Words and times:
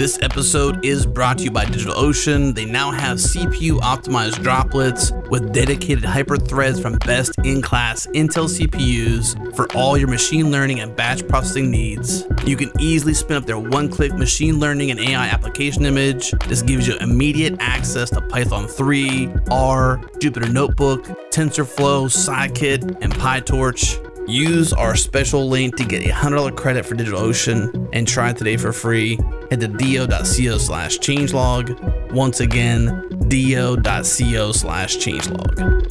This 0.00 0.18
episode 0.22 0.82
is 0.82 1.04
brought 1.04 1.36
to 1.36 1.44
you 1.44 1.50
by 1.50 1.66
DigitalOcean. 1.66 2.54
They 2.54 2.64
now 2.64 2.90
have 2.90 3.18
CPU 3.18 3.80
optimized 3.80 4.42
droplets 4.42 5.12
with 5.28 5.52
dedicated 5.52 6.04
hyperthreads 6.04 6.80
from 6.80 6.96
best 7.04 7.36
in 7.44 7.60
class 7.60 8.06
Intel 8.14 8.48
CPUs 8.48 9.54
for 9.54 9.70
all 9.76 9.98
your 9.98 10.08
machine 10.08 10.50
learning 10.50 10.80
and 10.80 10.96
batch 10.96 11.28
processing 11.28 11.70
needs. 11.70 12.24
You 12.46 12.56
can 12.56 12.72
easily 12.80 13.12
spin 13.12 13.36
up 13.36 13.44
their 13.44 13.58
one 13.58 13.90
click 13.90 14.14
machine 14.14 14.58
learning 14.58 14.90
and 14.90 14.98
AI 14.98 15.26
application 15.26 15.84
image. 15.84 16.30
This 16.48 16.62
gives 16.62 16.88
you 16.88 16.96
immediate 16.96 17.56
access 17.60 18.08
to 18.08 18.22
Python 18.22 18.68
3, 18.68 19.26
R, 19.50 19.98
Jupyter 20.18 20.50
Notebook, 20.50 21.04
TensorFlow, 21.30 22.08
Scikit, 22.08 22.96
and 23.02 23.12
PyTorch. 23.12 24.09
Use 24.26 24.72
our 24.72 24.96
special 24.96 25.48
link 25.48 25.76
to 25.76 25.84
get 25.84 26.06
a 26.06 26.10
$100 26.10 26.56
credit 26.56 26.86
for 26.86 26.94
DigitalOcean 26.94 27.88
and 27.92 28.06
try 28.06 28.30
it 28.30 28.36
today 28.36 28.56
for 28.56 28.72
free. 28.72 29.16
Head 29.50 29.60
to 29.60 29.68
do.co 29.68 30.58
slash 30.58 30.98
changelog. 30.98 32.12
Once 32.12 32.40
again, 32.40 33.08
do.co 33.28 34.52
slash 34.52 34.96
changelog. 34.98 35.90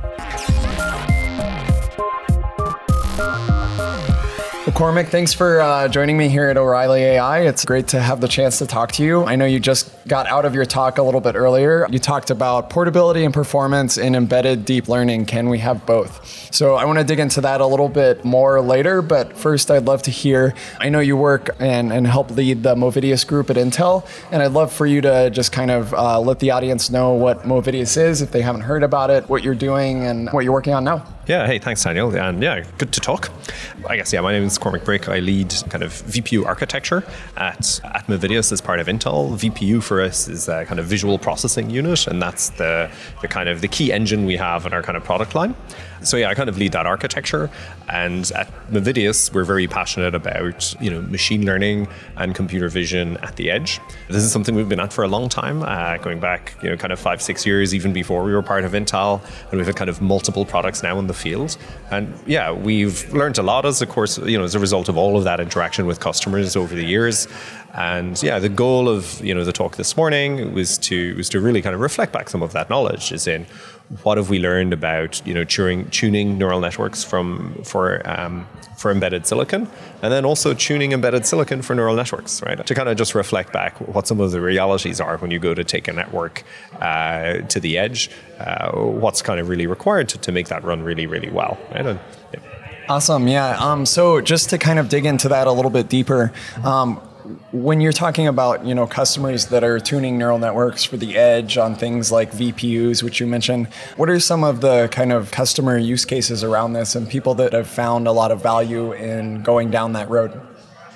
Cormac, 4.73 5.07
thanks 5.07 5.33
for 5.33 5.59
uh, 5.59 5.87
joining 5.87 6.17
me 6.17 6.29
here 6.29 6.49
at 6.49 6.57
O'Reilly 6.57 7.01
AI. 7.01 7.41
It's 7.41 7.65
great 7.65 7.89
to 7.89 7.99
have 7.99 8.21
the 8.21 8.27
chance 8.27 8.59
to 8.59 8.67
talk 8.67 8.91
to 8.93 9.03
you. 9.03 9.23
I 9.23 9.35
know 9.35 9.45
you 9.45 9.59
just 9.59 10.00
got 10.07 10.27
out 10.27 10.45
of 10.45 10.55
your 10.55 10.65
talk 10.65 10.97
a 10.97 11.03
little 11.03 11.21
bit 11.21 11.35
earlier. 11.35 11.87
You 11.89 11.99
talked 11.99 12.29
about 12.29 12.69
portability 12.69 13.23
and 13.23 13.33
performance 13.33 13.97
in 13.97 14.15
embedded 14.15 14.65
deep 14.65 14.87
learning. 14.87 15.25
Can 15.25 15.49
we 15.49 15.59
have 15.59 15.85
both? 15.85 16.53
So 16.53 16.75
I 16.75 16.85
want 16.85 16.99
to 16.99 17.05
dig 17.05 17.19
into 17.19 17.41
that 17.41 17.61
a 17.61 17.65
little 17.65 17.89
bit 17.89 18.25
more 18.25 18.61
later, 18.61 19.01
but 19.01 19.37
first 19.37 19.69
I'd 19.69 19.85
love 19.85 20.01
to 20.03 20.11
hear. 20.11 20.53
I 20.79 20.89
know 20.89 20.99
you 20.99 21.15
work 21.15 21.55
and, 21.59 21.91
and 21.93 22.07
help 22.07 22.31
lead 22.31 22.63
the 22.63 22.75
Movidius 22.75 23.25
group 23.25 23.49
at 23.49 23.55
Intel, 23.55 24.07
and 24.31 24.41
I'd 24.41 24.51
love 24.51 24.71
for 24.71 24.85
you 24.85 25.01
to 25.01 25.29
just 25.29 25.51
kind 25.51 25.71
of 25.71 25.93
uh, 25.93 26.19
let 26.19 26.39
the 26.39 26.51
audience 26.51 26.89
know 26.89 27.13
what 27.13 27.43
Movidius 27.43 27.97
is 27.97 28.21
if 28.21 28.31
they 28.31 28.41
haven't 28.41 28.61
heard 28.61 28.83
about 28.83 29.09
it, 29.09 29.29
what 29.29 29.43
you're 29.43 29.55
doing, 29.55 30.03
and 30.03 30.29
what 30.31 30.43
you're 30.43 30.53
working 30.53 30.73
on 30.73 30.83
now. 30.83 31.05
Yeah, 31.27 31.45
hey, 31.45 31.59
thanks, 31.59 31.83
Daniel. 31.83 32.13
And 32.15 32.41
yeah, 32.41 32.65
good 32.77 32.91
to 32.93 32.99
talk. 32.99 33.29
I 33.87 33.95
guess, 33.95 34.11
yeah, 34.11 34.21
my 34.21 34.31
name 34.31 34.43
is 34.43 34.57
Cormac 34.57 34.83
Brick. 34.83 35.07
I 35.07 35.19
lead 35.19 35.53
kind 35.69 35.83
of 35.83 35.93
VPU 35.93 36.45
architecture 36.45 37.03
at, 37.37 37.79
at 37.83 38.07
Movidius 38.07 38.51
as 38.51 38.59
part 38.59 38.79
of 38.79 38.87
Intel. 38.87 39.31
VPU 39.37 39.81
for 39.91 40.01
us 40.01 40.29
is 40.29 40.47
a 40.47 40.63
kind 40.63 40.79
of 40.79 40.85
visual 40.85 41.19
processing 41.19 41.69
unit, 41.69 42.07
and 42.07 42.21
that's 42.21 42.51
the, 42.51 42.89
the 43.21 43.27
kind 43.27 43.49
of 43.49 43.59
the 43.59 43.67
key 43.67 43.91
engine 43.91 44.25
we 44.25 44.37
have 44.37 44.65
in 44.65 44.71
our 44.71 44.81
kind 44.81 44.95
of 44.95 45.03
product 45.03 45.35
line. 45.35 45.53
So 46.03 46.17
yeah, 46.17 46.29
I 46.29 46.33
kind 46.33 46.49
of 46.49 46.57
lead 46.57 46.71
that 46.71 46.85
architecture. 46.85 47.49
And 47.89 48.31
at 48.31 48.47
Movidius, 48.71 49.33
we're 49.33 49.43
very 49.43 49.67
passionate 49.67 50.15
about 50.15 50.73
you 50.81 50.89
know 50.89 51.01
machine 51.01 51.45
learning 51.45 51.89
and 52.15 52.33
computer 52.33 52.69
vision 52.69 53.17
at 53.17 53.35
the 53.35 53.51
edge. 53.51 53.79
This 54.07 54.23
is 54.23 54.31
something 54.31 54.55
we've 54.55 54.69
been 54.69 54.79
at 54.79 54.93
for 54.93 55.03
a 55.03 55.07
long 55.07 55.27
time, 55.27 55.61
uh, 55.61 55.97
going 55.97 56.19
back 56.19 56.55
you 56.63 56.69
know 56.69 56.77
kind 56.77 56.93
of 56.93 56.99
five 56.99 57.21
six 57.21 57.45
years, 57.45 57.75
even 57.75 57.91
before 57.93 58.23
we 58.23 58.33
were 58.33 58.41
part 58.41 58.63
of 58.63 58.71
Intel, 58.71 59.21
and 59.49 59.57
we've 59.57 59.67
had 59.67 59.75
kind 59.75 59.89
of 59.89 60.01
multiple 60.01 60.45
products 60.45 60.81
now 60.81 60.97
in 60.99 61.07
the 61.07 61.13
field. 61.13 61.57
And 61.91 62.11
yeah, 62.25 62.51
we've 62.51 63.13
learned 63.13 63.37
a 63.37 63.43
lot 63.43 63.65
as 63.65 63.81
of 63.81 63.89
course 63.89 64.17
you 64.17 64.37
know 64.37 64.45
as 64.45 64.55
a 64.55 64.59
result 64.59 64.87
of 64.89 64.97
all 64.97 65.17
of 65.17 65.25
that 65.25 65.39
interaction 65.39 65.85
with 65.85 65.99
customers 65.99 66.55
over 66.55 66.73
the 66.73 66.85
years. 66.85 67.27
And 67.73 68.21
yeah, 68.21 68.39
the 68.39 68.49
goal 68.49 68.89
of 68.89 69.23
you 69.23 69.33
know 69.33 69.43
the 69.43 69.53
talk 69.53 69.77
this 69.77 69.95
morning 69.95 70.53
was 70.53 70.77
to 70.79 71.15
was 71.15 71.29
to 71.29 71.39
really 71.39 71.61
kind 71.61 71.73
of 71.73 71.81
reflect 71.81 72.11
back 72.11 72.29
some 72.29 72.43
of 72.43 72.51
that 72.53 72.69
knowledge, 72.69 73.13
as 73.13 73.27
in 73.27 73.45
what 74.03 74.17
have 74.17 74.29
we 74.29 74.39
learned 74.39 74.73
about 74.73 75.25
you 75.25 75.33
know 75.33 75.43
tuning, 75.43 75.89
tuning 75.89 76.37
neural 76.37 76.59
networks 76.59 77.03
from 77.03 77.53
for 77.63 78.01
um, 78.09 78.45
for 78.75 78.91
embedded 78.91 79.25
silicon, 79.25 79.69
and 80.01 80.11
then 80.11 80.25
also 80.25 80.53
tuning 80.53 80.91
embedded 80.91 81.25
silicon 81.25 81.61
for 81.61 81.73
neural 81.73 81.95
networks, 81.95 82.41
right? 82.43 82.65
To 82.65 82.75
kind 82.75 82.89
of 82.89 82.97
just 82.97 83.15
reflect 83.15 83.53
back 83.53 83.77
what 83.79 84.05
some 84.05 84.19
of 84.19 84.31
the 84.31 84.41
realities 84.41 84.99
are 84.99 85.17
when 85.17 85.31
you 85.31 85.39
go 85.39 85.53
to 85.53 85.63
take 85.63 85.87
a 85.87 85.93
network 85.93 86.43
uh, 86.81 87.39
to 87.47 87.59
the 87.59 87.77
edge, 87.77 88.09
uh, 88.39 88.71
what's 88.71 89.21
kind 89.21 89.39
of 89.39 89.47
really 89.47 89.67
required 89.67 90.09
to, 90.09 90.17
to 90.17 90.31
make 90.33 90.49
that 90.49 90.63
run 90.65 90.83
really 90.83 91.07
really 91.07 91.29
well, 91.29 91.57
right? 91.71 91.85
And, 91.85 91.99
yeah. 92.33 92.39
Awesome, 92.89 93.29
yeah. 93.29 93.57
Um, 93.57 93.85
so 93.85 94.19
just 94.19 94.49
to 94.49 94.57
kind 94.57 94.77
of 94.77 94.89
dig 94.89 95.05
into 95.05 95.29
that 95.29 95.47
a 95.47 95.51
little 95.51 95.71
bit 95.71 95.87
deeper. 95.87 96.33
Um, 96.63 96.99
when 97.51 97.81
you're 97.81 97.91
talking 97.91 98.27
about 98.27 98.65
you 98.65 98.75
know 98.75 98.87
customers 98.87 99.47
that 99.47 99.63
are 99.63 99.79
tuning 99.79 100.17
neural 100.17 100.37
networks 100.37 100.83
for 100.83 100.97
the 100.97 101.17
edge 101.17 101.57
on 101.57 101.75
things 101.75 102.11
like 102.11 102.31
VPUs, 102.31 103.03
which 103.03 103.19
you 103.19 103.27
mentioned, 103.27 103.67
what 103.97 104.09
are 104.09 104.19
some 104.19 104.43
of 104.43 104.61
the 104.61 104.87
kind 104.91 105.11
of 105.11 105.31
customer 105.31 105.77
use 105.77 106.05
cases 106.05 106.43
around 106.43 106.73
this 106.73 106.95
and 106.95 107.09
people 107.09 107.33
that 107.35 107.53
have 107.53 107.67
found 107.67 108.07
a 108.07 108.11
lot 108.11 108.31
of 108.31 108.41
value 108.41 108.93
in 108.93 109.41
going 109.43 109.71
down 109.71 109.93
that 109.93 110.09
road? 110.09 110.39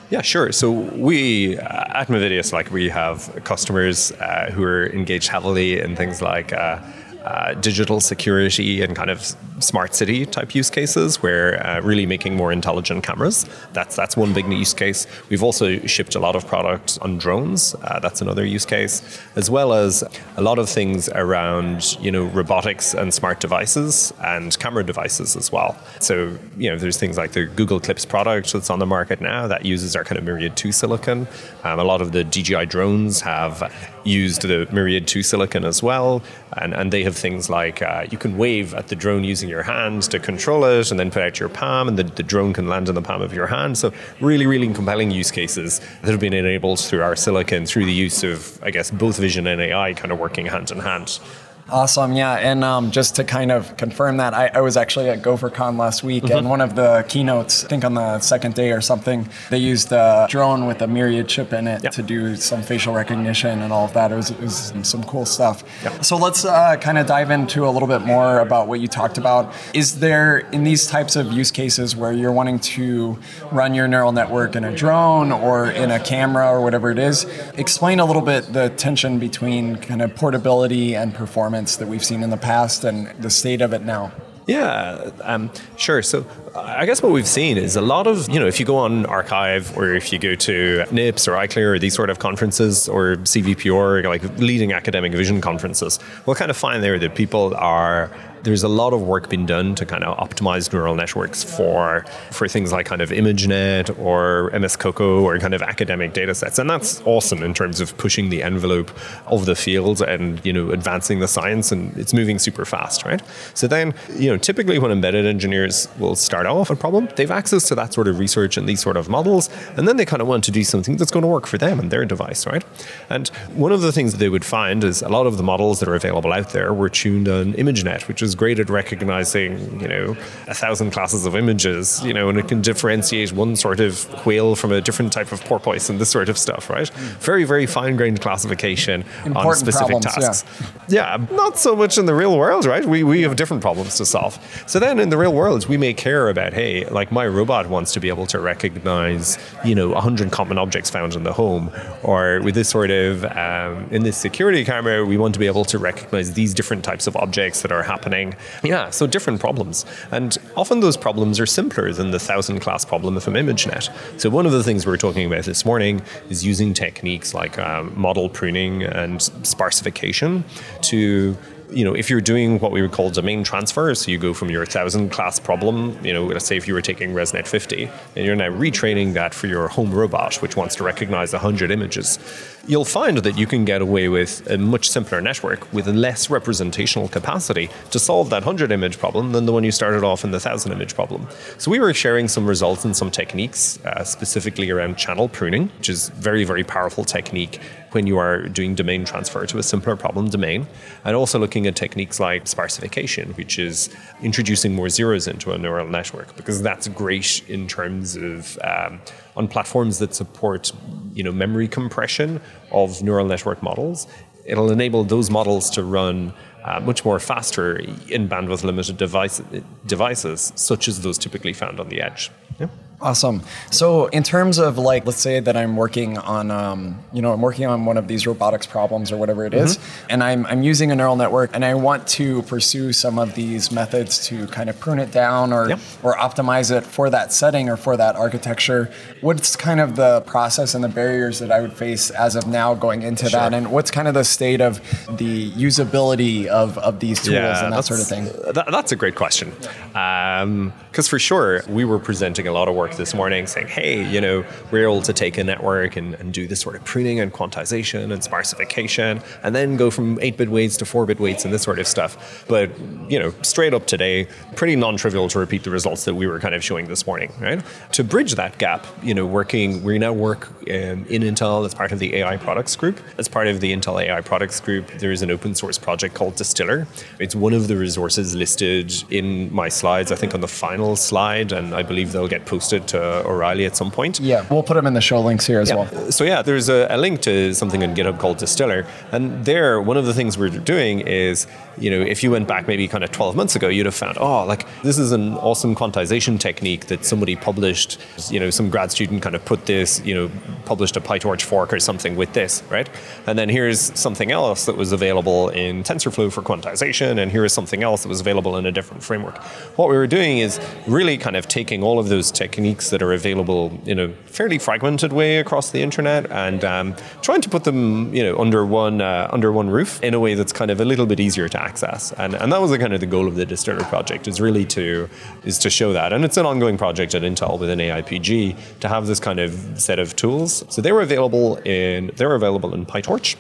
Yeah, 0.10 0.22
sure. 0.22 0.52
So 0.52 0.72
we 0.72 1.58
uh, 1.58 2.00
at 2.00 2.08
Movidius, 2.08 2.54
like 2.54 2.72
we 2.72 2.90
have 2.90 3.42
customers 3.44 4.12
uh, 4.14 4.52
who 4.52 4.64
are 4.64 4.88
engaged 4.88 5.28
heavily 5.28 5.80
in 5.80 5.96
things 5.96 6.22
like. 6.22 6.54
Uh, 6.54 6.80
uh, 7.26 7.56
digital 7.56 8.00
security 8.00 8.84
and 8.84 8.96
kind 8.96 9.10
of 9.10 9.36
smart 9.60 9.96
city 9.96 10.28
type 10.28 10.54
use 10.54 10.70
cases 10.70 11.24
where 11.24 11.66
uh, 11.66 11.82
really 11.82 12.06
making 12.06 12.36
more 12.36 12.52
intelligent 12.52 13.04
cameras. 13.04 13.48
That's 13.74 13.96
that's 13.96 14.16
one 14.16 14.32
big 14.32 14.46
use 14.52 14.76
case. 14.76 15.08
We've 15.30 15.42
also 15.42 15.80
shipped 15.88 16.14
a 16.14 16.20
lot 16.20 16.36
of 16.36 16.46
product 16.46 17.00
on 17.02 17.18
drones. 17.18 17.76
Uh, 17.82 18.00
that's 18.00 18.22
another 18.22 18.46
use 18.46 18.66
case, 18.66 19.20
as 19.36 19.50
well 19.50 19.74
as 19.74 20.04
a 20.38 20.42
lot 20.44 20.60
of 20.60 20.70
things 20.70 21.10
around 21.10 21.98
you 22.00 22.12
know 22.12 22.26
robotics 22.26 22.94
and 22.94 23.12
smart 23.12 23.40
devices 23.40 24.14
and 24.24 24.58
camera 24.60 24.84
devices 24.84 25.36
as 25.36 25.52
well. 25.52 25.76
So 26.00 26.38
you 26.58 26.70
know 26.70 26.78
there's 26.78 26.98
things 26.98 27.18
like 27.18 27.32
the 27.32 27.46
Google 27.46 27.80
Clips 27.80 28.06
product 28.06 28.54
that's 28.54 28.70
on 28.70 28.78
the 28.78 28.86
market 28.86 29.20
now 29.20 29.48
that 29.48 29.66
uses 29.66 29.96
our 29.96 30.04
kind 30.04 30.20
of 30.20 30.24
Myriad 30.24 30.56
2 30.56 30.72
silicon. 30.72 31.28
Um, 31.64 31.80
a 31.80 31.84
lot 31.84 32.02
of 32.02 32.12
the 32.12 32.24
DJI 32.24 32.68
drones 32.68 33.22
have 33.22 33.74
used 34.04 34.44
the 34.44 34.68
Myriad 34.72 35.08
2 35.08 35.24
silicon 35.24 35.66
as 35.66 35.82
well, 35.82 36.22
and, 36.58 36.74
and 36.74 36.94
they 36.94 37.04
have 37.04 37.15
things 37.18 37.50
like 37.50 37.82
uh, 37.82 38.06
you 38.10 38.18
can 38.18 38.38
wave 38.38 38.74
at 38.74 38.88
the 38.88 38.96
drone 38.96 39.24
using 39.24 39.50
your 39.50 39.64
hands 39.64 40.08
to 40.10 40.20
control 40.20 40.66
it 40.66 40.92
and 40.92 41.00
then 41.00 41.12
put 41.12 41.22
out 41.22 41.40
your 41.40 41.50
palm, 41.50 41.88
and 41.88 41.98
the, 41.98 42.04
the 42.04 42.24
drone 42.24 42.54
can 42.54 42.68
land 42.68 42.90
in 42.90 42.96
the 42.96 43.02
palm 43.02 43.22
of 43.22 43.34
your 43.34 43.48
hand. 43.48 43.78
So, 43.78 43.92
really, 44.20 44.46
really 44.46 44.72
compelling 44.74 45.12
use 45.12 45.32
cases 45.32 45.80
that 46.02 46.12
have 46.12 46.20
been 46.20 46.34
enabled 46.34 46.80
through 46.80 47.02
our 47.02 47.16
silicon 47.16 47.66
through 47.66 47.86
the 47.86 47.94
use 47.94 48.24
of, 48.24 48.62
I 48.64 48.72
guess, 48.72 48.92
both 48.92 49.18
vision 49.18 49.48
and 49.48 49.62
AI 49.62 49.94
kind 49.94 50.12
of 50.12 50.20
working 50.20 50.46
hand 50.46 50.72
in 50.72 50.80
hand. 50.80 51.20
Awesome, 51.68 52.14
yeah. 52.14 52.36
And 52.36 52.64
um, 52.64 52.92
just 52.92 53.16
to 53.16 53.24
kind 53.24 53.52
of 53.52 53.76
confirm 53.76 54.18
that, 54.18 54.36
I, 54.36 54.52
I 54.54 54.62
was 54.62 54.78
actually 54.78 55.10
at 55.10 55.24
GopherCon 55.24 55.80
last 55.80 56.04
week, 56.04 56.24
mm-hmm. 56.24 56.38
and 56.38 56.48
one 56.50 56.62
of 56.62 56.76
the 56.76 57.04
keynotes, 57.10 57.66
I 57.66 57.68
think 57.68 57.84
on 57.84 57.96
the 57.96 58.20
second 58.20 58.54
day 58.54 58.72
or 58.72 58.82
something, 58.82 59.28
they 59.50 59.58
used 59.58 59.92
a 59.92 60.28
drone 60.30 60.68
with 60.68 60.84
a 60.84 60.88
Myriad 60.88 61.28
chip 61.28 61.54
in 61.54 61.66
it 61.68 61.92
to 61.94 62.04
do 62.04 62.36
some 62.36 62.62
facial 62.62 62.94
recognition 62.94 63.64
and 63.64 63.74
all 63.74 63.86
of 63.86 63.94
that. 63.94 64.12
It 64.12 64.16
was, 64.16 64.30
it 64.30 64.40
was 64.40 64.74
some 64.84 65.04
cool 65.06 65.26
stuff. 65.26 65.64
So 66.06 66.18
let's 66.18 66.46
uh, 66.46 66.76
kind 66.76 67.00
of 67.00 67.08
dive 67.08 67.32
into 67.32 67.68
a 67.68 67.72
little 67.72 67.88
bit 67.88 68.02
more 68.02 68.40
about 68.40 68.68
what 68.68 68.80
you 68.80 68.88
talked 68.88 69.18
about. 69.18 69.52
Is 69.74 70.00
there, 70.00 70.38
in 70.52 70.66
these 70.66 70.86
types 70.86 71.16
of 71.16 71.32
use 71.32 71.50
cases 71.50 71.96
where 71.96 72.14
you're 72.14 72.32
wanting 72.32 72.60
to 72.60 73.18
run 73.52 73.74
your 73.74 73.88
neural 73.88 74.12
network 74.12 74.56
in 74.56 74.66
a 74.66 74.76
drone 74.76 75.32
or 75.32 75.72
in 75.72 75.90
a 75.90 76.00
camera 76.00 76.48
or 76.48 76.62
whatever 76.62 76.92
it 76.92 77.00
is, 77.00 77.24
explain 77.56 78.00
a 78.00 78.06
little 78.06 78.22
bit 78.22 78.54
the 78.54 78.70
tension 78.70 79.18
between 79.18 79.78
kind 79.78 80.04
of 80.04 80.16
portability 80.16 80.96
and 80.96 81.16
performance 81.16 81.55
that 81.56 81.88
we've 81.88 82.04
seen 82.04 82.24
in 82.24 82.30
the 82.30 82.38
past 82.38 82.84
and 82.84 83.08
the 83.22 83.30
state 83.30 83.62
of 83.62 83.74
it 83.74 83.84
now? 83.84 84.12
Yeah, 84.48 85.12
um, 85.22 85.50
sure. 85.76 86.04
So 86.04 86.26
I 86.56 86.86
guess 86.86 87.02
what 87.02 87.12
we've 87.12 87.28
seen 87.28 87.58
is 87.58 87.76
a 87.76 87.82
lot 87.82 88.06
of, 88.06 88.30
you 88.30 88.40
know, 88.40 88.46
if 88.46 88.60
you 88.60 88.66
go 88.66 88.78
on 88.78 89.06
arXiv 89.06 89.76
or 89.76 89.96
if 89.96 90.14
you 90.14 90.20
go 90.20 90.36
to 90.36 90.86
NIPS 90.92 91.28
or 91.28 91.32
ICLR 91.32 91.76
or 91.76 91.80
these 91.80 91.96
sort 91.96 92.10
of 92.12 92.20
conferences 92.20 92.88
or 92.88 93.16
CVPR, 93.16 94.06
like 94.06 94.24
leading 94.38 94.72
academic 94.72 95.14
vision 95.14 95.42
conferences, 95.42 96.00
we'll 96.26 96.36
kind 96.36 96.52
of 96.52 96.58
find 96.58 96.84
there 96.84 97.00
that 97.00 97.16
people 97.16 97.56
are 97.56 98.12
there's 98.46 98.64
a 98.64 98.70
lot 98.70 98.94
of 98.94 99.02
work 99.02 99.30
being 99.30 99.46
done 99.46 99.76
to 99.76 99.86
kind 99.86 100.04
of 100.04 100.18
optimize 100.18 100.72
neural 100.72 100.96
networks 100.96 101.44
for 101.44 102.06
for 102.32 102.48
things 102.48 102.72
like 102.72 102.86
kind 102.86 103.02
of 103.02 103.10
ImageNet 103.10 104.00
or 104.00 104.50
MS 104.58 104.76
Coco 104.78 105.22
or 105.22 105.38
kind 105.40 105.54
of 105.54 105.62
academic 105.62 106.14
data 106.14 106.34
sets. 106.34 106.58
And 106.60 106.70
that's 106.70 107.02
awesome 107.06 107.44
in 107.44 107.54
terms 107.54 107.80
of 107.82 107.98
pushing 107.98 108.30
the 108.30 108.44
envelope 108.44 108.92
of 109.28 109.46
the 109.46 109.56
field 109.56 110.02
and, 110.02 110.44
you 110.46 110.54
know, 110.54 110.72
advancing 110.72 111.20
the 111.20 111.28
science 111.28 111.72
and 111.72 111.96
it's 111.98 112.14
moving 112.14 112.40
super 112.40 112.66
fast, 112.66 113.04
right? 113.04 113.22
So 113.54 113.68
then, 113.68 113.94
you 114.14 114.30
know, 114.30 114.38
typically 114.38 114.80
when 114.80 114.92
embedded 114.92 115.26
engineers 115.26 115.88
will 116.00 116.16
start 116.16 116.46
off 116.46 116.70
a 116.70 116.76
problem, 116.76 117.10
they've 117.16 117.32
access 117.32 117.68
to 117.70 117.76
that 117.76 117.94
sort 117.94 118.08
of 118.08 118.20
research 118.20 118.58
and 118.58 118.70
these 118.70 118.80
sort 118.80 118.98
of 118.98 119.10
models, 119.10 119.50
and 119.76 119.88
then 119.88 119.98
they 119.98 120.06
kind 120.06 120.22
of 120.22 120.28
want 120.28 120.44
to 120.46 120.52
do 120.52 120.64
something 120.64 120.98
that's 120.98 121.12
going 121.12 121.24
to 121.24 121.28
work 121.28 121.48
for 121.48 121.58
them 121.58 121.80
and 121.80 121.90
their 121.92 122.06
device, 122.06 122.46
right? 122.46 122.64
And 123.10 123.28
one 123.54 123.72
of 123.72 123.82
the 123.82 123.92
things 123.92 124.14
they 124.14 124.30
would 124.30 124.46
find 124.46 124.84
is 124.84 125.02
a 125.02 125.10
lot 125.10 125.26
of 125.26 125.38
the 125.38 125.44
models 125.44 125.80
that 125.80 125.90
are 125.90 125.96
available 125.96 126.32
out 126.32 126.52
there 126.52 126.74
were 126.74 126.90
tuned 126.90 127.28
on 127.28 127.54
ImageNet, 127.54 128.08
which 128.08 128.22
is 128.22 128.35
great 128.36 128.60
at 128.60 128.70
recognizing, 128.70 129.80
you 129.80 129.88
know, 129.88 130.18
a 130.48 130.54
thousand 130.54 130.92
classes 130.92 131.26
of 131.26 131.36
images, 131.36 132.04
you 132.04 132.14
know, 132.14 132.30
and 132.30 132.38
it 132.38 132.48
can 132.48 132.62
differentiate 132.62 133.32
one 133.32 133.56
sort 133.56 133.80
of 133.80 134.26
whale 134.26 134.56
from 134.56 134.72
a 134.72 134.82
different 134.82 135.14
type 135.14 135.32
of 135.32 135.44
porpoise 135.46 135.90
and 135.90 136.00
this 136.00 136.10
sort 136.10 136.30
of 136.30 136.38
stuff, 136.38 136.70
right? 136.70 136.90
Very, 137.20 137.44
very 137.44 137.66
fine 137.66 137.96
grained 137.96 138.22
classification 138.22 139.04
Important 139.26 139.46
on 139.46 139.56
specific 139.56 140.02
problems, 140.02 140.06
tasks. 140.06 140.72
Yeah. 140.88 141.18
not 141.32 141.58
so 141.58 141.76
much 141.76 141.98
in 141.98 142.06
the 142.06 142.14
real 142.14 142.38
world, 142.38 142.66
right? 142.66 142.86
We, 142.86 143.04
we 143.04 143.22
have 143.24 143.36
different 143.36 143.62
problems 143.62 143.98
to 143.98 144.06
solve. 144.06 144.40
So 144.68 144.80
then 144.80 145.00
in 145.00 145.10
the 145.10 145.18
real 145.18 145.34
world, 145.34 145.68
we 145.68 145.78
may 145.78 145.94
care 145.94 146.30
about, 146.30 146.54
hey, 146.54 146.86
like 146.86 147.12
my 147.12 147.26
robot 147.28 147.68
wants 147.70 147.94
to 147.94 148.00
be 148.00 148.10
able 148.10 148.26
to 148.28 148.40
recognize, 148.40 149.38
you 149.64 149.76
know, 149.76 149.90
100 149.90 150.32
common 150.32 150.58
objects 150.58 150.90
found 150.90 151.16
in 151.16 151.24
the 151.24 151.34
home, 151.34 151.72
or 152.04 152.42
with 152.42 152.56
this 152.56 152.70
sort 152.70 152.92
of, 152.92 153.26
um, 153.26 153.88
in 153.92 154.04
this 154.04 154.18
security 154.18 154.64
camera, 154.64 155.06
we 155.06 155.18
want 155.18 155.34
to 155.34 155.40
be 155.40 155.48
able 155.48 155.66
to 155.66 155.78
recognize 155.80 156.34
these 156.34 156.54
different 156.54 156.84
types 156.84 157.08
of 157.08 157.16
objects 157.16 157.62
that 157.62 157.72
are 157.72 157.84
happening. 157.84 158.25
Yeah, 158.64 158.90
so 158.90 159.08
different 159.08 159.40
problems. 159.40 159.86
And 160.12 160.38
often 160.56 160.80
those 160.80 160.98
problems 160.98 161.40
are 161.40 161.46
simpler 161.46 161.92
than 161.94 162.12
the 162.12 162.20
thousand 162.20 162.60
class 162.60 162.86
problem 162.86 163.20
from 163.20 163.34
ImageNet. 163.34 163.90
So 164.20 164.30
one 164.30 164.46
of 164.46 164.52
the 164.52 164.64
things 164.64 164.86
we 164.86 164.94
are 164.94 164.98
talking 164.98 165.26
about 165.26 165.46
this 165.46 165.66
morning 165.66 166.02
is 166.30 166.46
using 166.46 166.74
techniques 166.74 167.34
like 167.34 167.58
um, 167.60 167.94
model 167.96 168.30
pruning 168.30 168.84
and 168.84 169.20
sparsification 169.20 170.44
to 170.82 171.38
you 171.72 171.84
know, 171.84 171.94
if 171.94 172.10
you're 172.10 172.22
doing 172.22 172.60
what 172.60 172.72
we 172.72 172.82
would 172.82 172.92
call 172.92 173.10
domain 173.10 173.44
transfer, 173.44 173.94
so 173.96 174.12
you 174.12 174.18
go 174.18 174.34
from 174.34 174.50
your 174.50 174.66
thousand 174.66 175.10
class 175.10 175.40
problem, 175.40 175.98
you 176.04 176.14
know, 176.14 176.26
let's 176.26 176.46
say 176.46 176.58
if 176.58 176.68
you 176.68 176.74
were 176.74 176.82
taking 176.82 177.14
ResNet 177.14 177.48
50, 177.48 177.90
and 178.16 178.26
you're 178.26 178.36
now 178.36 178.50
retraining 178.50 179.14
that 179.14 179.34
for 179.34 179.48
your 179.48 179.68
home 179.68 179.92
robot, 179.92 180.36
which 180.42 180.56
wants 180.56 180.76
to 180.76 180.84
recognize 180.84 181.34
100 181.34 181.72
images, 181.72 182.20
you'll 182.68 182.86
find 182.86 183.20
that 183.20 183.38
you 183.38 183.46
can 183.46 183.66
get 183.66 183.82
away 183.82 184.10
with 184.10 184.50
a 184.50 184.58
much 184.58 184.90
simpler 184.90 185.22
network 185.22 185.72
with 185.72 185.88
less 185.88 186.30
representational 186.30 187.08
capacity 187.08 187.70
to 187.92 188.00
solve 188.00 188.30
that 188.30 188.44
100 188.44 188.72
image 188.72 188.98
problem 188.98 189.32
than 189.32 189.46
the 189.46 189.52
one 189.52 189.64
you 189.64 189.72
started 189.72 190.04
off 190.04 190.24
in 190.24 190.32
the 190.32 190.38
1000 190.38 190.72
image 190.72 190.96
problem. 190.96 191.28
So 191.58 191.72
we 191.72 191.80
were 191.80 191.94
sharing 191.94 192.28
some 192.28 192.46
results 192.46 192.86
and 192.86 192.96
some 192.96 193.12
techniques, 193.12 193.80
uh, 193.86 194.04
specifically 194.04 194.70
around 194.70 194.98
channel 194.98 195.30
pruning, 195.30 195.68
which 195.78 195.90
is 195.90 196.10
very, 196.10 196.44
very 196.44 196.64
powerful 196.64 197.04
technique 197.04 197.60
when 197.96 198.06
you 198.06 198.18
are 198.18 198.48
doing 198.50 198.76
domain 198.76 199.06
transfer 199.06 199.46
to 199.48 199.58
a 199.58 199.64
simpler 199.64 199.96
problem 199.96 200.30
domain, 200.30 200.68
and 201.06 201.16
also 201.16 201.40
looking 201.40 201.66
at 201.66 201.76
techniques 201.76 202.20
like 202.20 202.44
sparsification, 202.44 203.36
which 203.38 203.58
is 203.58 203.90
introducing 204.22 204.76
more 204.76 204.90
zeros 204.90 205.28
into 205.28 205.52
a 205.54 205.58
neural 205.58 205.88
network, 205.88 206.36
because 206.36 206.62
that's 206.62 206.88
great 206.90 207.42
in 207.50 207.68
terms 207.68 208.16
of 208.16 208.60
um, 208.64 209.02
on 209.38 209.48
platforms 209.48 209.98
that 210.00 210.14
support 210.14 210.72
you 211.14 211.24
know 211.24 211.32
memory 211.32 211.68
compression 211.68 212.42
of 212.72 213.02
neural 213.02 213.26
network 213.26 213.64
models. 213.64 214.08
It'll 214.46 214.72
enable 214.72 215.04
those 215.04 215.32
models 215.32 215.72
to 215.72 215.84
run 215.84 216.32
uh, 216.66 216.80
much 216.80 217.04
more 217.06 217.20
faster 217.20 217.78
in 218.10 218.28
bandwidth 218.28 218.64
limited 218.64 218.98
device, 218.98 219.42
devices, 219.88 220.52
such 220.56 220.88
as 220.88 221.02
those 221.02 221.18
typically 221.18 221.54
found 221.54 221.80
on 221.80 221.90
the 221.90 222.02
edge. 222.02 222.30
Yeah. 222.60 222.68
Awesome. 223.02 223.42
So, 223.72 224.06
in 224.08 224.24
terms 224.24 224.58
of 224.58 224.78
like, 224.78 225.06
let's 225.06 225.20
say 225.20 225.42
that 225.42 225.58
I'm 225.58 225.76
working 225.76 226.18
on, 226.18 226.50
um, 226.50 227.04
you 227.12 227.22
know, 227.22 227.34
I'm 227.34 227.42
working 227.42 227.66
on 227.66 227.84
one 227.86 227.98
of 227.98 228.08
these 228.08 228.26
robotics 228.26 228.66
problems 228.66 229.12
or 229.12 229.18
whatever 229.18 229.46
it 229.46 229.54
is, 229.54 229.78
mm-hmm. 229.78 230.08
and 230.12 230.24
I'm, 230.24 230.46
I'm 230.46 230.64
using 230.64 230.92
a 230.92 230.96
neural 230.96 231.18
network, 231.18 231.52
and 231.54 231.66
I 231.66 231.74
want 231.74 232.08
to 232.08 232.42
pursue 232.44 232.94
some 232.94 233.20
of 233.20 233.36
these 233.36 233.70
methods 233.70 234.26
to 234.28 234.48
kind 234.48 234.70
of 234.70 234.80
prune 234.80 235.00
it 235.00 235.12
down 235.12 235.52
or 235.52 235.70
yep. 235.70 235.80
or 236.04 236.16
optimize 236.16 236.76
it 236.76 236.86
for 236.86 237.10
that 237.10 237.34
setting 237.34 237.70
or 237.70 237.76
for 237.76 237.98
that 237.98 238.16
architecture. 238.16 238.90
What's 239.20 239.58
kind 239.58 239.82
of 239.82 239.98
the 239.98 240.22
process 240.22 240.74
and 240.74 240.82
the 240.84 240.90
barriers 240.90 241.40
that 241.40 241.52
I 241.52 241.60
would 241.60 241.74
face 241.74 242.12
as 242.12 242.38
of 242.38 242.48
now 242.48 242.74
going 242.76 243.02
into 243.02 243.30
sure. 243.30 243.40
that, 243.42 243.54
and 243.54 243.72
what's 243.72 243.92
kind 243.92 244.08
of 244.08 244.14
the 244.14 244.24
state 244.24 244.62
of 244.62 244.80
the 245.18 245.52
usability 245.52 246.46
of, 246.46 246.78
of 246.78 247.02
these 247.02 247.20
tools 247.22 247.34
yeah, 247.34 247.66
and 247.66 247.74
that 247.74 247.84
sort 247.84 248.00
of 248.00 248.08
thing? 248.08 248.26
That, 248.54 248.68
that's 248.72 248.94
a 248.94 248.96
great 248.96 249.16
question, 249.16 249.52
because 249.90 250.44
um, 250.44 250.74
for 250.92 251.20
sure 251.20 251.62
we 251.68 251.84
were 251.84 252.00
presenting 252.00 252.48
a 252.48 252.54
lot 252.54 252.70
of 252.70 252.74
work 252.74 252.85
this 252.94 253.14
morning 253.14 253.48
saying, 253.48 253.68
hey, 253.68 254.08
you 254.10 254.22
know, 254.22 254.46
we're 254.72 254.84
able 254.84 255.02
to 255.02 255.14
take 255.14 255.38
a 255.38 255.44
network 255.44 255.96
and, 255.96 256.14
and 256.16 256.34
do 256.34 256.48
this 256.48 256.62
sort 256.62 256.76
of 256.76 256.84
pruning 256.86 257.20
and 257.20 257.34
quantization 257.34 258.12
and 258.12 258.22
sparsification, 258.22 259.24
and 259.44 259.56
then 259.56 259.78
go 259.78 259.90
from 259.90 260.20
8 260.22 260.38
bit 260.38 260.50
weights 260.50 260.78
to 260.78 260.86
4 260.86 261.06
bit 261.06 261.20
weights 261.20 261.46
and 261.46 261.54
this 261.54 261.64
sort 261.64 261.80
of 261.80 261.88
stuff. 261.88 262.46
But, 262.48 262.70
you 263.10 263.20
know, 263.20 263.34
straight 263.42 263.74
up 263.74 263.88
today, 263.88 264.28
pretty 264.56 264.76
non 264.76 264.98
trivial 264.98 265.28
to 265.30 265.40
repeat 265.40 265.64
the 265.64 265.72
results 265.72 266.06
that 266.06 266.16
we 266.16 266.28
were 266.28 266.40
kind 266.40 266.56
of 266.56 266.64
showing 266.64 266.88
this 266.88 267.06
morning, 267.08 267.32
right? 267.40 267.64
To 267.94 268.04
bridge 268.04 268.36
that 268.36 268.58
gap, 268.58 268.86
you 269.02 269.14
know, 269.14 269.26
working, 269.26 269.84
we 269.84 269.98
now 269.98 270.14
work 270.14 270.50
um, 270.70 271.06
in 271.06 271.22
Intel 271.22 271.66
as 271.66 271.74
part 271.74 271.92
of 271.92 272.00
the 272.00 272.16
AI 272.16 272.38
products 272.38 272.76
group. 272.76 273.00
As 273.18 273.28
part 273.28 273.48
of 273.48 273.60
the 273.60 273.74
Intel 273.76 274.02
AI 274.02 274.22
products 274.22 274.60
group, 274.60 274.88
there 275.00 275.12
is 275.12 275.22
an 275.22 275.32
open 275.32 275.56
source 275.56 275.78
project 275.78 276.16
called 276.16 276.36
Distiller. 276.36 276.88
It's 277.20 277.36
one 277.36 277.54
of 277.54 277.68
the 277.68 277.78
resources 277.78 278.36
listed 278.36 278.94
in 279.10 279.54
my 279.54 279.70
slides, 279.70 280.12
I 280.12 280.16
think 280.16 280.34
on 280.34 280.42
the 280.42 280.48
final 280.48 280.96
slide, 280.96 281.52
and 281.52 281.74
I 281.74 281.84
believe 281.84 282.12
they'll 282.12 282.28
get 282.28 282.46
posted 282.46 282.75
to 282.80 283.26
O'Reilly 283.28 283.66
at 283.66 283.76
some 283.76 283.92
point. 283.92 284.20
Yeah, 284.20 284.46
we'll 284.50 284.64
put 284.64 284.76
them 284.76 284.88
in 284.88 284.94
the 284.94 285.02
show 285.02 285.20
links 285.20 285.46
here 285.46 285.60
as 285.60 285.70
yeah. 285.70 285.76
well. 285.76 286.12
So 286.12 286.24
yeah, 286.24 286.42
there's 286.42 286.70
a, 286.70 286.88
a, 286.90 286.98
link 286.98 287.22
to 287.22 287.54
something 287.54 287.84
on 287.84 287.96
GitHub 287.96 288.20
called 288.20 288.38
Distiller, 288.38 288.86
and 289.12 289.46
there 289.46 289.82
one 289.82 289.98
of 289.98 290.06
the 290.06 290.14
things 290.14 290.38
we're 290.38 290.50
doing 290.50 291.02
is, 291.02 291.48
you 291.78 291.90
know, 291.90 292.02
if 292.02 292.24
you 292.24 292.32
went 292.32 292.48
back 292.48 292.68
maybe 292.68 292.88
kind 292.88 293.04
of 293.04 293.12
12 293.12 293.36
months 293.36 293.56
ago, 293.56 293.68
you'd 293.68 293.86
have 293.86 293.96
found, 293.96 294.18
oh, 294.20 294.46
like 294.46 294.66
this 294.82 294.98
is 294.98 295.12
an 295.12 295.34
awesome 295.36 295.76
quantization 295.76 296.40
technique 296.40 296.88
that 296.88 297.06
somebody 297.06 297.36
published. 297.36 298.00
You 298.30 298.40
know, 298.40 298.50
some 298.50 298.70
grad 298.70 298.92
student 298.92 299.22
kind 299.22 299.36
of 299.36 299.46
put 299.46 299.66
this, 299.66 300.04
you 300.06 300.14
know, 300.14 300.32
published 300.66 300.98
a 300.98 301.02
PyTorch 301.02 301.44
fork 301.44 301.72
or 301.74 301.80
something 301.80 302.16
with 302.16 302.34
this, 302.34 302.64
right? 302.70 302.90
And 303.28 303.38
then 303.38 303.50
here's 303.50 303.98
something 304.00 304.32
else 304.32 304.66
that 304.66 304.78
was 304.78 304.92
available 304.92 305.50
in 305.50 305.84
TensorFlow 305.84 306.32
for 306.32 306.42
quantization, 306.42 307.22
and 307.22 307.32
here 307.32 307.46
is 307.46 307.54
something 307.54 307.84
else 307.84 308.04
that 308.04 308.10
was 308.10 308.20
available 308.20 308.58
in 308.58 308.66
a 308.66 308.72
different 308.72 309.04
framework. 309.04 309.38
What 309.78 309.90
we 309.90 309.96
were 309.96 310.08
doing 310.08 310.40
is 310.40 310.60
really 310.88 311.18
kind 311.18 311.36
of 311.36 311.48
taking 311.48 311.84
all 311.84 312.00
of 312.00 312.10
those 312.10 312.32
techniques 312.32 312.65
techniques 312.66 312.90
that 312.90 313.02
are 313.02 313.14
available 313.14 313.72
in 313.86 314.00
a 314.00 314.10
fairly 314.26 314.58
fragmented 314.58 315.14
way 315.14 315.38
across 315.38 315.72
the 315.72 315.82
internet, 315.82 316.30
and 316.32 316.64
um, 316.64 316.96
trying 317.22 317.42
to 317.42 317.50
put 317.50 317.64
them, 317.64 318.14
you 318.14 318.24
know, 318.24 318.38
under 318.40 318.66
one 318.66 319.02
uh, 319.02 319.30
under 319.32 319.52
one 319.52 319.70
roof 319.70 320.02
in 320.02 320.14
a 320.14 320.20
way 320.20 320.36
that's 320.36 320.54
kind 320.54 320.72
of 320.72 320.82
a 320.82 320.86
little 320.86 321.06
bit 321.06 321.20
easier 321.20 321.48
to 321.48 321.62
access. 321.62 322.12
And 322.14 322.34
and 322.36 322.52
that 322.52 322.62
was 322.62 322.72
the 322.72 322.80
kind 322.80 322.94
of 322.94 323.00
the 323.00 323.06
goal 323.06 323.28
of 323.28 323.36
the 323.36 323.46
Distiller 323.46 323.86
project 323.86 324.28
is 324.28 324.42
really 324.42 324.66
to 324.66 325.08
is 325.44 325.60
to 325.60 325.70
show 325.70 325.94
that, 325.94 326.12
and 326.14 326.26
it's 326.26 326.38
an 326.38 326.46
ongoing 326.46 326.78
project 326.78 327.14
at 327.16 327.22
Intel 327.22 327.60
within 327.60 327.80
AIPG 327.80 328.56
to 328.80 328.88
have 328.88 329.06
this 329.08 329.20
kind 329.20 329.40
of 329.40 329.52
set 329.78 330.00
of 330.00 330.16
tools. 330.16 330.64
So 330.70 330.82
they 330.82 330.92
were 330.92 331.04
available 331.04 331.58
in 331.66 332.12
they 332.18 332.26
were 332.26 332.36
available 332.36 332.74
in 332.74 332.86
PyTorch. 332.86 333.36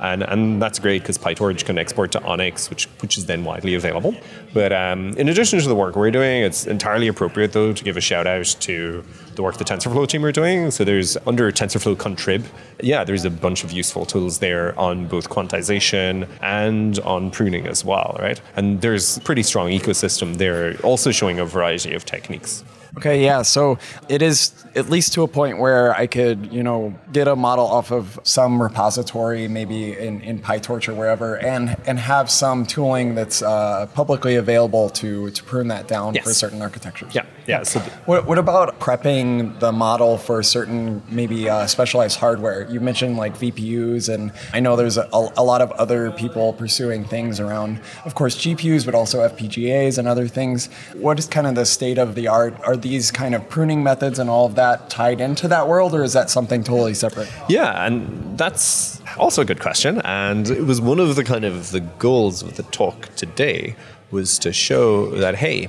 And, 0.00 0.22
and 0.22 0.62
that's 0.62 0.78
great 0.78 1.02
because 1.02 1.18
PyTorch 1.18 1.64
can 1.64 1.76
export 1.76 2.12
to 2.12 2.20
ONNX, 2.20 2.70
which, 2.70 2.86
which 3.00 3.18
is 3.18 3.26
then 3.26 3.44
widely 3.44 3.74
available. 3.74 4.14
But 4.54 4.72
um, 4.72 5.08
in 5.14 5.28
addition 5.28 5.58
to 5.58 5.68
the 5.68 5.74
work 5.74 5.96
we're 5.96 6.10
doing, 6.12 6.42
it's 6.42 6.66
entirely 6.66 7.08
appropriate, 7.08 7.52
though, 7.52 7.72
to 7.72 7.84
give 7.84 7.96
a 7.96 8.00
shout 8.00 8.26
out 8.26 8.46
to 8.60 9.04
the 9.34 9.42
work 9.42 9.56
the 9.56 9.64
TensorFlow 9.64 10.06
team 10.06 10.24
are 10.24 10.32
doing. 10.32 10.70
So 10.70 10.84
there's 10.84 11.16
under 11.26 11.50
TensorFlow 11.50 11.96
Contrib, 11.96 12.44
yeah, 12.80 13.02
there's 13.02 13.24
a 13.24 13.30
bunch 13.30 13.64
of 13.64 13.72
useful 13.72 14.06
tools 14.06 14.38
there 14.38 14.78
on 14.78 15.08
both 15.08 15.28
quantization 15.28 16.28
and 16.42 16.98
on 17.00 17.30
pruning 17.30 17.66
as 17.66 17.84
well, 17.84 18.16
right? 18.20 18.40
And 18.54 18.80
there's 18.80 19.18
pretty 19.20 19.42
strong 19.42 19.70
ecosystem 19.70 20.36
there, 20.36 20.76
also 20.82 21.10
showing 21.10 21.40
a 21.40 21.44
variety 21.44 21.94
of 21.94 22.04
techniques. 22.04 22.62
Okay, 22.98 23.24
yeah. 23.24 23.42
So 23.42 23.78
it 24.08 24.22
is 24.22 24.52
at 24.74 24.90
least 24.90 25.12
to 25.12 25.22
a 25.22 25.28
point 25.28 25.58
where 25.58 25.94
I 25.94 26.08
could, 26.08 26.52
you 26.52 26.64
know, 26.64 26.98
get 27.12 27.28
a 27.28 27.36
model 27.36 27.64
off 27.64 27.92
of 27.92 28.18
some 28.24 28.60
repository, 28.60 29.46
maybe 29.46 29.96
in, 29.96 30.20
in 30.22 30.40
PyTorch 30.40 30.88
or 30.88 30.94
wherever, 30.94 31.36
and 31.38 31.76
and 31.86 31.96
have 31.96 32.28
some 32.28 32.66
tooling 32.66 33.14
that's 33.14 33.40
uh, 33.40 33.86
publicly 33.94 34.34
available 34.34 34.90
to 34.90 35.30
to 35.30 35.44
prune 35.44 35.68
that 35.68 35.86
down 35.86 36.14
yes. 36.14 36.24
for 36.24 36.34
certain 36.34 36.60
architectures. 36.60 37.14
Yeah, 37.14 37.26
yeah. 37.48 37.62
So 37.62 37.80
th- 37.80 37.92
what, 38.04 38.26
what 38.26 38.38
about 38.38 38.78
prepping 38.78 39.58
the 39.58 39.72
model 39.72 40.18
for 40.18 40.42
certain 40.42 41.02
maybe 41.08 41.48
uh, 41.48 41.66
specialized 41.66 42.18
hardware? 42.18 42.70
You 42.70 42.78
mentioned 42.78 43.16
like 43.16 43.36
VPUs, 43.38 44.12
and 44.12 44.32
I 44.52 44.60
know 44.60 44.76
there's 44.76 44.98
a, 44.98 45.08
a 45.12 45.42
lot 45.42 45.62
of 45.62 45.72
other 45.72 46.12
people 46.12 46.52
pursuing 46.52 47.04
things 47.04 47.40
around, 47.40 47.80
of 48.04 48.14
course, 48.14 48.36
GPUs, 48.36 48.84
but 48.84 48.94
also 48.94 49.26
FPGAs 49.26 49.98
and 49.98 50.06
other 50.06 50.28
things. 50.28 50.68
What 50.94 51.18
is 51.18 51.26
kind 51.26 51.46
of 51.46 51.54
the 51.54 51.64
state 51.64 51.98
of 51.98 52.14
the 52.14 52.28
art? 52.28 52.54
Are 52.64 52.76
these 52.76 53.10
kind 53.10 53.34
of 53.34 53.48
pruning 53.48 53.82
methods 53.82 54.18
and 54.18 54.28
all 54.28 54.46
of 54.46 54.54
that 54.56 54.90
tied 54.90 55.20
into 55.20 55.48
that 55.48 55.66
world, 55.66 55.94
or 55.94 56.04
is 56.04 56.12
that 56.12 56.30
something 56.30 56.62
totally 56.62 56.94
separate? 56.94 57.32
Yeah, 57.48 57.86
and 57.86 58.38
that's 58.38 59.00
Also 59.16 59.42
a 59.42 59.44
good 59.44 59.60
question. 59.60 60.00
And 60.02 60.48
it 60.48 60.64
was 60.64 60.80
one 60.80 61.00
of 61.00 61.16
the 61.16 61.24
kind 61.24 61.44
of 61.44 61.70
the 61.70 61.80
goals 61.80 62.42
of 62.42 62.56
the 62.56 62.62
talk 62.64 63.14
today 63.16 63.74
was 64.10 64.38
to 64.40 64.52
show 64.52 65.10
that, 65.16 65.36
hey, 65.36 65.68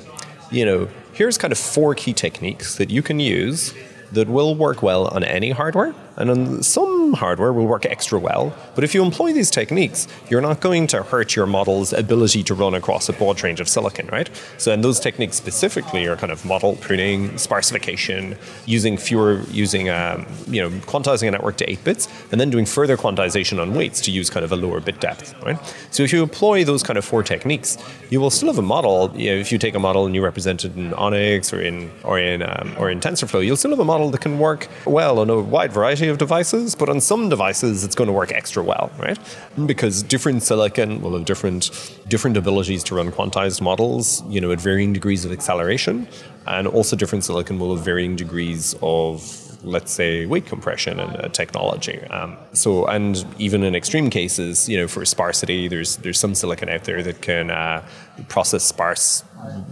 you 0.52 0.66
know, 0.66 0.88
here's 1.14 1.38
kind 1.38 1.52
of 1.52 1.58
four 1.58 1.96
key 1.96 2.14
techniques 2.14 2.78
that 2.78 2.90
you 2.90 3.02
can 3.02 3.20
use 3.20 3.74
that 4.12 4.28
will 4.28 4.56
work 4.56 4.82
well 4.82 5.08
on 5.08 5.24
any 5.24 5.52
hardware 5.52 5.94
and 6.18 6.30
on 6.30 6.64
some 6.64 7.14
hardware 7.14 7.54
will 7.54 7.66
work 7.66 7.86
extra 7.86 8.20
well. 8.20 8.54
But 8.76 8.84
if 8.84 8.94
you 8.94 9.04
employ 9.04 9.34
these 9.34 9.50
techniques, 9.50 10.08
you're 10.30 10.42
not 10.42 10.60
going 10.60 10.88
to 10.88 11.04
hurt 11.04 11.36
your 11.36 11.46
model's 11.46 11.94
ability 11.94 12.44
to 12.44 12.54
run 12.54 12.74
across 12.74 13.10
a 13.10 13.14
broad 13.14 13.42
range 13.44 13.60
of 13.60 13.68
silicon, 13.68 14.08
right? 14.08 14.30
So, 14.58 14.72
and 14.72 14.84
those 14.84 15.00
techniques 15.00 15.38
specifically 15.38 16.06
are 16.08 16.16
kind 16.16 16.32
of 16.32 16.44
model 16.46 16.76
pruning, 16.76 17.32
sparsification, 17.32 18.38
using 18.66 18.98
fewer, 18.98 19.42
using, 19.52 19.90
um, 19.90 20.26
you 20.48 20.62
know, 20.62 20.70
quantizing 20.82 21.28
a 21.28 21.32
network 21.32 21.58
to 21.58 21.70
eight 21.70 21.84
bits, 21.84 22.08
and 22.32 22.40
then 22.40 22.50
doing 22.50 22.66
further 22.66 22.98
quantization 22.98 23.62
on 23.62 23.74
weights 23.74 24.02
to 24.02 24.12
use 24.12 24.30
kind 24.30 24.44
of 24.44 24.52
a 24.52 24.56
lower 24.56 24.80
bit 24.80 25.00
depth, 25.00 25.36
right? 25.44 25.58
So, 25.92 26.04
if 26.04 26.14
you 26.14 26.22
employ 26.22 26.64
those 26.64 26.84
kind 26.84 26.98
of 26.98 27.06
four 27.06 27.24
techniques, 27.24 27.78
you 28.10 28.20
will 28.20 28.30
still 28.30 28.50
have 28.50 28.58
a 28.58 28.64
model. 28.64 29.12
You 29.16 29.32
know, 29.32 29.38
if 29.38 29.52
you 29.52 29.58
take 29.58 29.76
a 29.76 29.80
model 29.80 30.06
and 30.06 30.16
you 30.16 30.24
represent 30.24 30.66
it 30.66 30.76
in 30.76 30.92
ONNX 30.92 31.54
or 31.54 31.62
in 31.62 31.92
or 32.04 32.20
in 32.20 32.42
um, 32.44 32.76
or 32.78 32.90
in 32.90 33.00
TensorFlow, 33.00 33.46
you'll 33.46 33.58
still 33.58 33.72
have 33.72 33.80
a 33.80 33.86
model 33.86 34.10
that 34.12 34.22
can 34.22 34.40
work 34.40 34.68
well 34.86 35.20
on 35.20 35.30
a 35.30 35.40
wide 35.40 35.72
variety 35.72 36.09
of 36.10 36.18
devices, 36.18 36.76
but 36.76 36.90
on 36.90 37.00
some 37.02 37.30
devices 37.30 37.84
it's 37.84 37.96
going 37.96 38.08
to 38.08 38.14
work 38.14 38.32
extra 38.32 38.64
well, 38.64 38.92
right? 39.00 39.20
Because 39.66 40.04
different 40.04 40.44
silicon 40.44 41.02
will 41.02 41.14
have 41.18 41.26
different 41.26 41.72
different 42.08 42.38
abilities 42.38 42.84
to 42.86 42.96
run 42.96 43.12
quantized 43.12 43.62
models, 43.62 44.24
you 44.28 44.42
know, 44.42 44.52
at 44.52 44.60
varying 44.60 44.94
degrees 44.94 45.26
of 45.26 45.32
acceleration, 45.32 46.08
and 46.48 46.68
also 46.68 46.96
different 46.96 47.24
silicon 47.24 47.60
will 47.60 47.76
have 47.76 47.86
varying 47.86 48.16
degrees 48.16 48.76
of 48.82 49.49
let's 49.64 49.92
say 49.92 50.26
weight 50.26 50.46
compression 50.46 51.00
and 51.00 51.18
uh, 51.18 51.30
technology. 51.30 52.02
Um, 52.06 52.38
so, 52.54 52.86
and 52.86 53.26
even 53.38 53.64
in 53.64 53.76
extreme 53.76 54.10
cases, 54.10 54.70
you 54.70 54.78
know, 54.78 54.88
for 54.88 55.06
sparsity, 55.06 55.68
there's 55.68 55.98
there's 55.98 56.20
some 56.20 56.36
silicon 56.36 56.70
out 56.70 56.84
there 56.86 57.04
that 57.04 57.22
can 57.22 57.52
uh, 57.52 57.86
process 58.28 58.64
sparse 58.64 59.24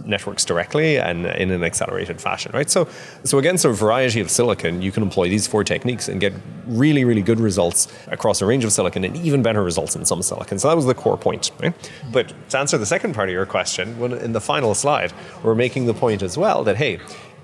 networks 0.04 0.44
directly 0.44 0.98
and 0.98 1.26
in 1.26 1.50
an 1.50 1.62
accelerated 1.62 2.20
fashion, 2.20 2.50
right? 2.54 2.70
So, 2.70 2.88
so 3.24 3.38
against 3.38 3.64
a 3.64 3.70
variety 3.70 4.20
of 4.20 4.30
silicon, 4.30 4.80
you 4.80 4.90
can 4.90 5.02
employ 5.02 5.28
these 5.28 5.46
four 5.46 5.64
techniques 5.64 6.08
and 6.08 6.20
get 6.20 6.32
really, 6.66 7.04
really 7.04 7.22
good 7.22 7.40
results 7.40 7.88
across 8.06 8.40
a 8.40 8.46
range 8.46 8.64
of 8.64 8.72
silicon 8.72 9.04
and 9.04 9.16
even 9.16 9.42
better 9.42 9.62
results 9.62 9.94
in 9.94 10.04
some 10.06 10.22
silicon. 10.22 10.58
So 10.58 10.68
that 10.68 10.76
was 10.76 10.86
the 10.86 10.94
core 10.94 11.18
point, 11.18 11.50
right? 11.60 11.74
But 12.12 12.32
to 12.50 12.58
answer 12.58 12.78
the 12.78 12.86
second 12.86 13.14
part 13.14 13.28
of 13.28 13.34
your 13.34 13.46
question, 13.46 13.98
when 13.98 14.12
in 14.12 14.32
the 14.32 14.40
final 14.40 14.74
slide, 14.74 15.12
we're 15.42 15.54
making 15.54 15.86
the 15.86 15.94
point 15.94 16.22
as 16.22 16.38
well 16.38 16.64
that 16.64 16.76
hey, 16.76 17.00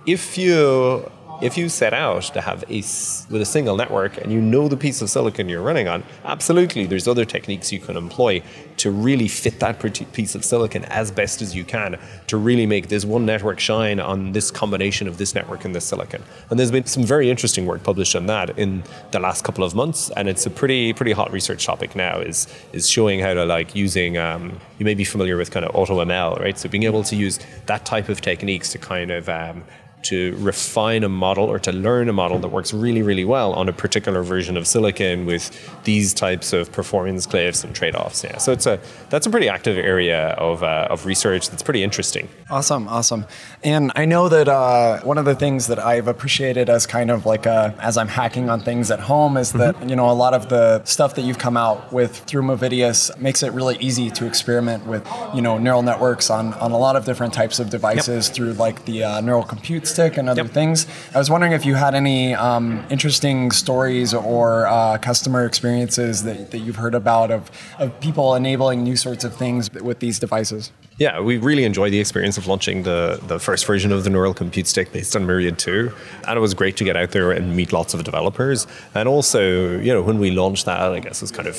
if 0.07 0.39
you 0.39 1.11
if 1.43 1.59
you 1.59 1.69
set 1.69 1.93
out 1.93 2.23
to 2.23 2.41
have 2.41 2.65
a 2.71 2.77
with 2.77 3.41
a 3.41 3.45
single 3.45 3.77
network 3.77 4.17
and 4.19 4.33
you 4.33 4.41
know 4.41 4.69
the 4.69 4.77
piece 4.77 5.03
of 5.03 5.11
silicon 5.11 5.49
you're 5.49 5.63
running 5.63 5.89
on, 5.89 6.03
absolutely, 6.25 6.87
there's 6.87 7.09
other 7.09 7.25
techniques 7.25 7.73
you 7.73 7.81
can 7.81 7.97
employ 7.97 8.43
to 8.77 8.91
really 8.91 9.29
fit 9.29 9.61
that 9.61 9.79
piece 10.13 10.35
of 10.35 10.45
silicon 10.45 10.85
as 10.87 11.11
best 11.11 11.43
as 11.43 11.55
you 11.55 11.65
can 11.65 11.99
to 12.27 12.37
really 12.37 12.67
make 12.67 12.89
this 12.89 13.05
one 13.05 13.25
network 13.25 13.59
shine 13.59 14.01
on 14.01 14.33
this 14.33 14.51
combination 14.51 15.07
of 15.07 15.19
this 15.19 15.35
network 15.35 15.65
and 15.65 15.75
this 15.75 15.85
silicon. 15.85 16.23
And 16.51 16.59
there's 16.59 16.71
been 16.71 16.87
some 16.87 17.05
very 17.05 17.31
interesting 17.31 17.67
work 17.67 17.83
published 17.83 18.17
on 18.17 18.27
that 18.27 18.59
in 18.59 18.83
the 19.13 19.21
last 19.21 19.45
couple 19.45 19.65
of 19.65 19.75
months, 19.75 20.11
and 20.17 20.29
it's 20.29 20.47
a 20.47 20.51
pretty 20.51 20.93
pretty 20.93 21.13
hot 21.13 21.33
research 21.33 21.65
topic 21.65 21.95
now. 21.97 22.19
Is 22.19 22.47
is 22.73 22.89
showing 22.89 23.21
how 23.21 23.35
to 23.35 23.45
like 23.45 23.75
using 23.75 24.19
um, 24.19 24.61
you 24.79 24.85
may 24.85 24.95
be 24.95 25.05
familiar 25.05 25.37
with 25.37 25.51
kind 25.51 25.65
of 25.65 25.73
AutoML, 25.75 26.41
right? 26.41 26.59
So 26.59 26.69
being 26.69 26.85
able 26.85 27.05
to 27.05 27.17
use 27.17 27.39
that 27.67 27.85
type 27.85 28.09
of 28.09 28.21
techniques 28.21 28.73
to 28.73 28.79
kind 28.79 29.11
of 29.11 29.29
um, 29.29 29.65
to 30.05 30.37
refine 30.39 31.05
a 31.05 31.09
model 31.09 31.45
or 31.45 31.59
to 31.59 31.73
learn 31.73 32.09
a 32.09 32.13
model 32.13 32.39
that 32.39 32.49
works 32.49 32.73
really, 32.73 33.03
really 33.03 33.25
well 33.25 33.53
on 33.53 33.69
a 33.69 33.73
particular 33.73 34.23
version 34.23 34.57
of 34.57 34.67
silicon 34.67 35.27
with 35.27 35.51
these 35.85 36.15
types 36.15 36.53
of 36.53 36.71
performance 36.73 37.27
cliffs 37.27 37.65
and 37.65 37.75
trade-offs. 37.75 38.25
Yeah, 38.25 38.39
so 38.39 38.53
it's 38.53 38.67
a 38.67 38.81
that's 39.11 39.27
a 39.27 39.31
pretty 39.31 39.49
active 39.49 39.77
area 39.77 40.29
of, 40.31 40.63
uh, 40.63 40.89
of 40.91 41.07
research 41.07 41.51
that's 41.51 41.63
pretty 41.63 41.83
interesting. 41.83 42.29
Awesome, 42.51 42.89
awesome. 42.89 43.27
And 43.63 43.93
I 43.97 44.05
know 44.05 44.29
that 44.29 44.49
uh, 44.49 45.01
one 45.03 45.19
of 45.19 45.25
the 45.25 45.35
things 45.35 45.67
that 45.69 45.79
I've 45.79 46.09
appreciated 46.09 46.69
as 46.69 46.87
kind 46.87 47.11
of 47.11 47.27
like 47.27 47.47
a, 47.47 47.75
as 47.81 47.97
I'm 47.97 48.09
hacking 48.09 48.51
on 48.51 48.61
things 48.61 48.91
at 48.91 49.01
home 49.01 49.37
is 49.37 49.53
that 49.53 49.75
mm-hmm. 49.77 49.89
you 49.89 49.97
know 49.97 50.11
a 50.11 50.13
lot 50.13 50.35
of 50.35 50.49
the 50.49 50.85
stuff 50.85 51.15
that 51.15 51.23
you've 51.23 51.39
come 51.39 51.57
out 51.57 51.93
with 51.93 52.19
through 52.19 52.43
Movidius 52.43 53.17
makes 53.19 53.43
it 53.43 53.53
really 53.53 53.77
easy 53.79 54.11
to 54.11 54.27
experiment 54.27 54.87
with 54.87 55.07
you 55.35 55.43
know 55.43 55.59
neural 55.59 55.83
networks 55.83 56.31
on 56.31 56.55
on 56.55 56.73
a 56.73 56.79
lot 56.79 56.97
of 56.97 57.05
different 57.05 57.33
types 57.33 57.59
of 57.59 57.71
devices 57.71 58.29
yep. 58.29 58.35
through 58.35 58.53
like 58.55 58.85
the 58.85 59.05
uh, 59.05 59.21
neural 59.21 59.43
compute 59.43 59.87
stick 59.95 60.17
and 60.17 60.29
other 60.29 60.43
yep. 60.43 60.51
things. 60.51 60.87
I 61.15 61.19
was 61.19 61.31
wondering 61.31 61.53
if 61.53 61.65
you 61.65 61.75
had 61.75 61.95
any 61.95 62.35
um, 62.35 62.85
interesting 62.91 63.51
stories 63.53 64.13
or 64.13 64.67
uh, 64.67 64.99
customer 64.99 65.47
experiences 65.47 66.25
that, 66.25 66.51
that 66.51 66.59
you've 66.59 66.77
heard 66.77 66.95
about 66.95 67.31
of, 67.31 67.51
of 67.79 67.99
people 68.01 68.35
enabling 68.35 68.83
new 68.83 68.97
sorts 68.97 69.25
of 69.25 69.35
things 69.37 69.73
with 69.73 70.01
these 70.01 70.19
devices. 70.19 70.73
Yeah, 70.99 71.21
we 71.21 71.39
really 71.39 71.65
enjoyed 71.65 71.93
the 71.93 71.99
experience 71.99 72.39
of 72.39 72.47
launching 72.47 72.85
the, 72.85 73.21
the 73.27 73.41
first 73.41 73.67
version 73.67 73.91
of 73.91 74.05
the 74.05 74.11
Neural 74.11 74.35
Compute 74.35 74.67
Stick 74.67 74.93
based 74.93 75.17
on 75.17 75.27
Myriad 75.27 75.59
2. 75.59 75.93
And 76.29 76.37
it 76.37 76.41
was 76.41 76.55
great 76.55 76.77
to 76.77 76.85
get 76.85 76.97
out 76.97 77.11
there 77.11 77.33
and 77.33 77.57
meet 77.57 77.73
lots 77.73 77.95
of 77.95 78.05
developers. 78.05 78.67
And 78.95 79.09
also, 79.09 79.79
you 79.79 79.93
know, 79.93 80.03
when 80.03 80.19
we 80.19 80.31
launched 80.31 80.67
that, 80.67 80.81
I 80.81 81.01
guess 81.01 81.19
it 81.19 81.23
was 81.23 81.33
kind 81.33 81.49
of 81.49 81.57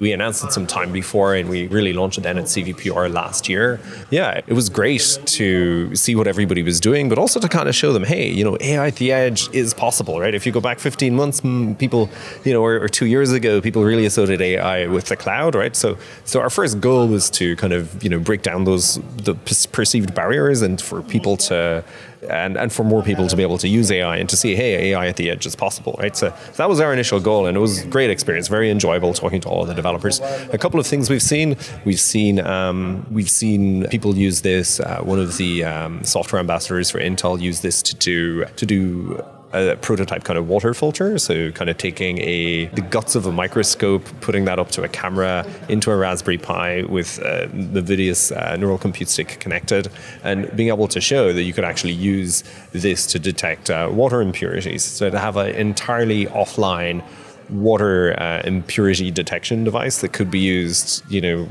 we 0.00 0.12
announced 0.12 0.44
it 0.44 0.52
some 0.52 0.66
time 0.66 0.92
before 0.92 1.34
and 1.34 1.48
we 1.48 1.66
really 1.68 1.92
launched 1.92 2.18
it 2.18 2.22
then 2.22 2.38
at 2.38 2.44
CVPR 2.44 3.12
last 3.12 3.48
year. 3.48 3.80
Yeah, 4.10 4.40
it 4.46 4.52
was 4.52 4.68
great 4.68 5.18
to 5.24 5.94
see 5.94 6.14
what 6.14 6.26
everybody 6.26 6.62
was 6.62 6.80
doing, 6.80 7.08
but 7.08 7.18
also 7.18 7.40
to 7.40 7.48
kind 7.48 7.68
of 7.68 7.74
show 7.74 7.92
them, 7.92 8.04
hey, 8.04 8.28
you 8.30 8.44
know, 8.44 8.56
AI 8.60 8.88
at 8.88 8.96
the 8.96 9.12
edge 9.12 9.48
is 9.52 9.74
possible, 9.74 10.20
right? 10.20 10.34
If 10.34 10.46
you 10.46 10.52
go 10.52 10.60
back 10.60 10.78
15 10.78 11.14
months, 11.14 11.40
mm, 11.40 11.78
people, 11.78 12.10
you 12.44 12.52
know, 12.52 12.62
or, 12.62 12.80
or 12.80 12.88
two 12.88 13.06
years 13.06 13.32
ago, 13.32 13.60
people 13.60 13.84
really 13.84 14.06
associated 14.06 14.42
AI 14.42 14.86
with 14.86 15.06
the 15.06 15.16
cloud, 15.16 15.54
right? 15.54 15.74
So, 15.74 15.98
so 16.24 16.40
our 16.40 16.50
first 16.50 16.80
goal 16.80 17.08
was 17.08 17.30
to 17.30 17.56
kind 17.56 17.72
of, 17.72 18.02
you 18.02 18.10
know, 18.10 18.18
break 18.18 18.42
down 18.42 18.64
those 18.64 19.00
the 19.16 19.34
perceived 19.72 20.14
barriers 20.14 20.62
and 20.62 20.80
for 20.80 21.02
people 21.02 21.36
to 21.36 21.84
and, 22.28 22.56
and 22.56 22.72
for 22.72 22.84
more 22.84 23.02
people 23.02 23.28
to 23.28 23.36
be 23.36 23.42
able 23.42 23.58
to 23.58 23.68
use 23.68 23.90
AI 23.90 24.16
and 24.16 24.28
to 24.28 24.36
see, 24.36 24.54
hey, 24.54 24.90
AI 24.92 25.06
at 25.06 25.16
the 25.16 25.30
edge 25.30 25.46
is 25.46 25.54
possible, 25.56 25.96
right? 25.98 26.16
So, 26.16 26.28
so 26.30 26.52
that 26.54 26.68
was 26.68 26.80
our 26.80 26.92
initial 26.92 27.20
goal, 27.20 27.46
and 27.46 27.56
it 27.56 27.60
was 27.60 27.82
a 27.82 27.86
great 27.86 28.10
experience, 28.10 28.48
very 28.48 28.70
enjoyable 28.70 29.12
talking 29.14 29.40
to 29.42 29.48
all 29.48 29.62
of 29.62 29.68
the 29.68 29.74
developers. 29.74 30.20
A 30.52 30.58
couple 30.58 30.80
of 30.80 30.86
things 30.86 31.10
we've 31.10 31.22
seen, 31.22 31.56
we've 31.84 32.00
seen 32.00 32.40
um, 32.40 33.06
we've 33.10 33.30
seen 33.30 33.86
people 33.88 34.16
use 34.16 34.42
this. 34.42 34.80
Uh, 34.80 35.00
one 35.02 35.18
of 35.18 35.36
the 35.36 35.64
um, 35.64 36.02
software 36.04 36.40
ambassadors 36.40 36.90
for 36.90 36.98
Intel 36.98 37.40
use 37.40 37.60
this 37.60 37.82
to 37.82 37.94
do 37.94 38.44
to 38.44 38.66
do 38.66 39.24
a 39.52 39.76
prototype 39.76 40.24
kind 40.24 40.38
of 40.38 40.48
water 40.48 40.74
filter. 40.74 41.18
So 41.18 41.50
kind 41.52 41.70
of 41.70 41.78
taking 41.78 42.18
a 42.18 42.66
the 42.66 42.82
guts 42.82 43.14
of 43.14 43.26
a 43.26 43.32
microscope, 43.32 44.04
putting 44.20 44.44
that 44.44 44.58
up 44.58 44.70
to 44.72 44.82
a 44.82 44.88
camera 44.88 45.46
into 45.68 45.90
a 45.90 45.96
Raspberry 45.96 46.38
Pi 46.38 46.82
with 46.82 47.18
uh, 47.20 47.46
the 47.52 47.82
Movidius 47.82 48.36
uh, 48.36 48.56
neural 48.56 48.78
compute 48.78 49.08
stick 49.08 49.38
connected, 49.40 49.90
and 50.22 50.54
being 50.56 50.68
able 50.68 50.88
to 50.88 51.00
show 51.00 51.32
that 51.32 51.42
you 51.42 51.52
could 51.52 51.64
actually 51.64 51.94
use 51.94 52.44
this 52.72 53.06
to 53.06 53.18
detect 53.18 53.70
uh, 53.70 53.88
water 53.90 54.20
impurities. 54.20 54.84
So 54.84 55.10
to 55.10 55.18
have 55.18 55.36
an 55.36 55.54
entirely 55.54 56.26
offline 56.26 57.02
water 57.50 58.14
uh, 58.20 58.42
impurity 58.44 59.10
detection 59.10 59.64
device 59.64 60.00
that 60.00 60.12
could 60.12 60.30
be 60.30 60.38
used, 60.38 61.02
you 61.10 61.20
know, 61.20 61.48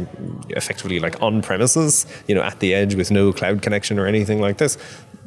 effectively 0.50 1.00
like 1.00 1.22
on 1.22 1.42
premises, 1.42 2.06
you 2.28 2.36
know, 2.36 2.42
at 2.42 2.60
the 2.60 2.74
edge 2.74 2.96
with 2.96 3.12
no 3.12 3.34
cloud 3.34 3.62
connection 3.62 4.00
or 4.00 4.06
anything 4.06 4.40
like 4.40 4.58
this 4.58 4.78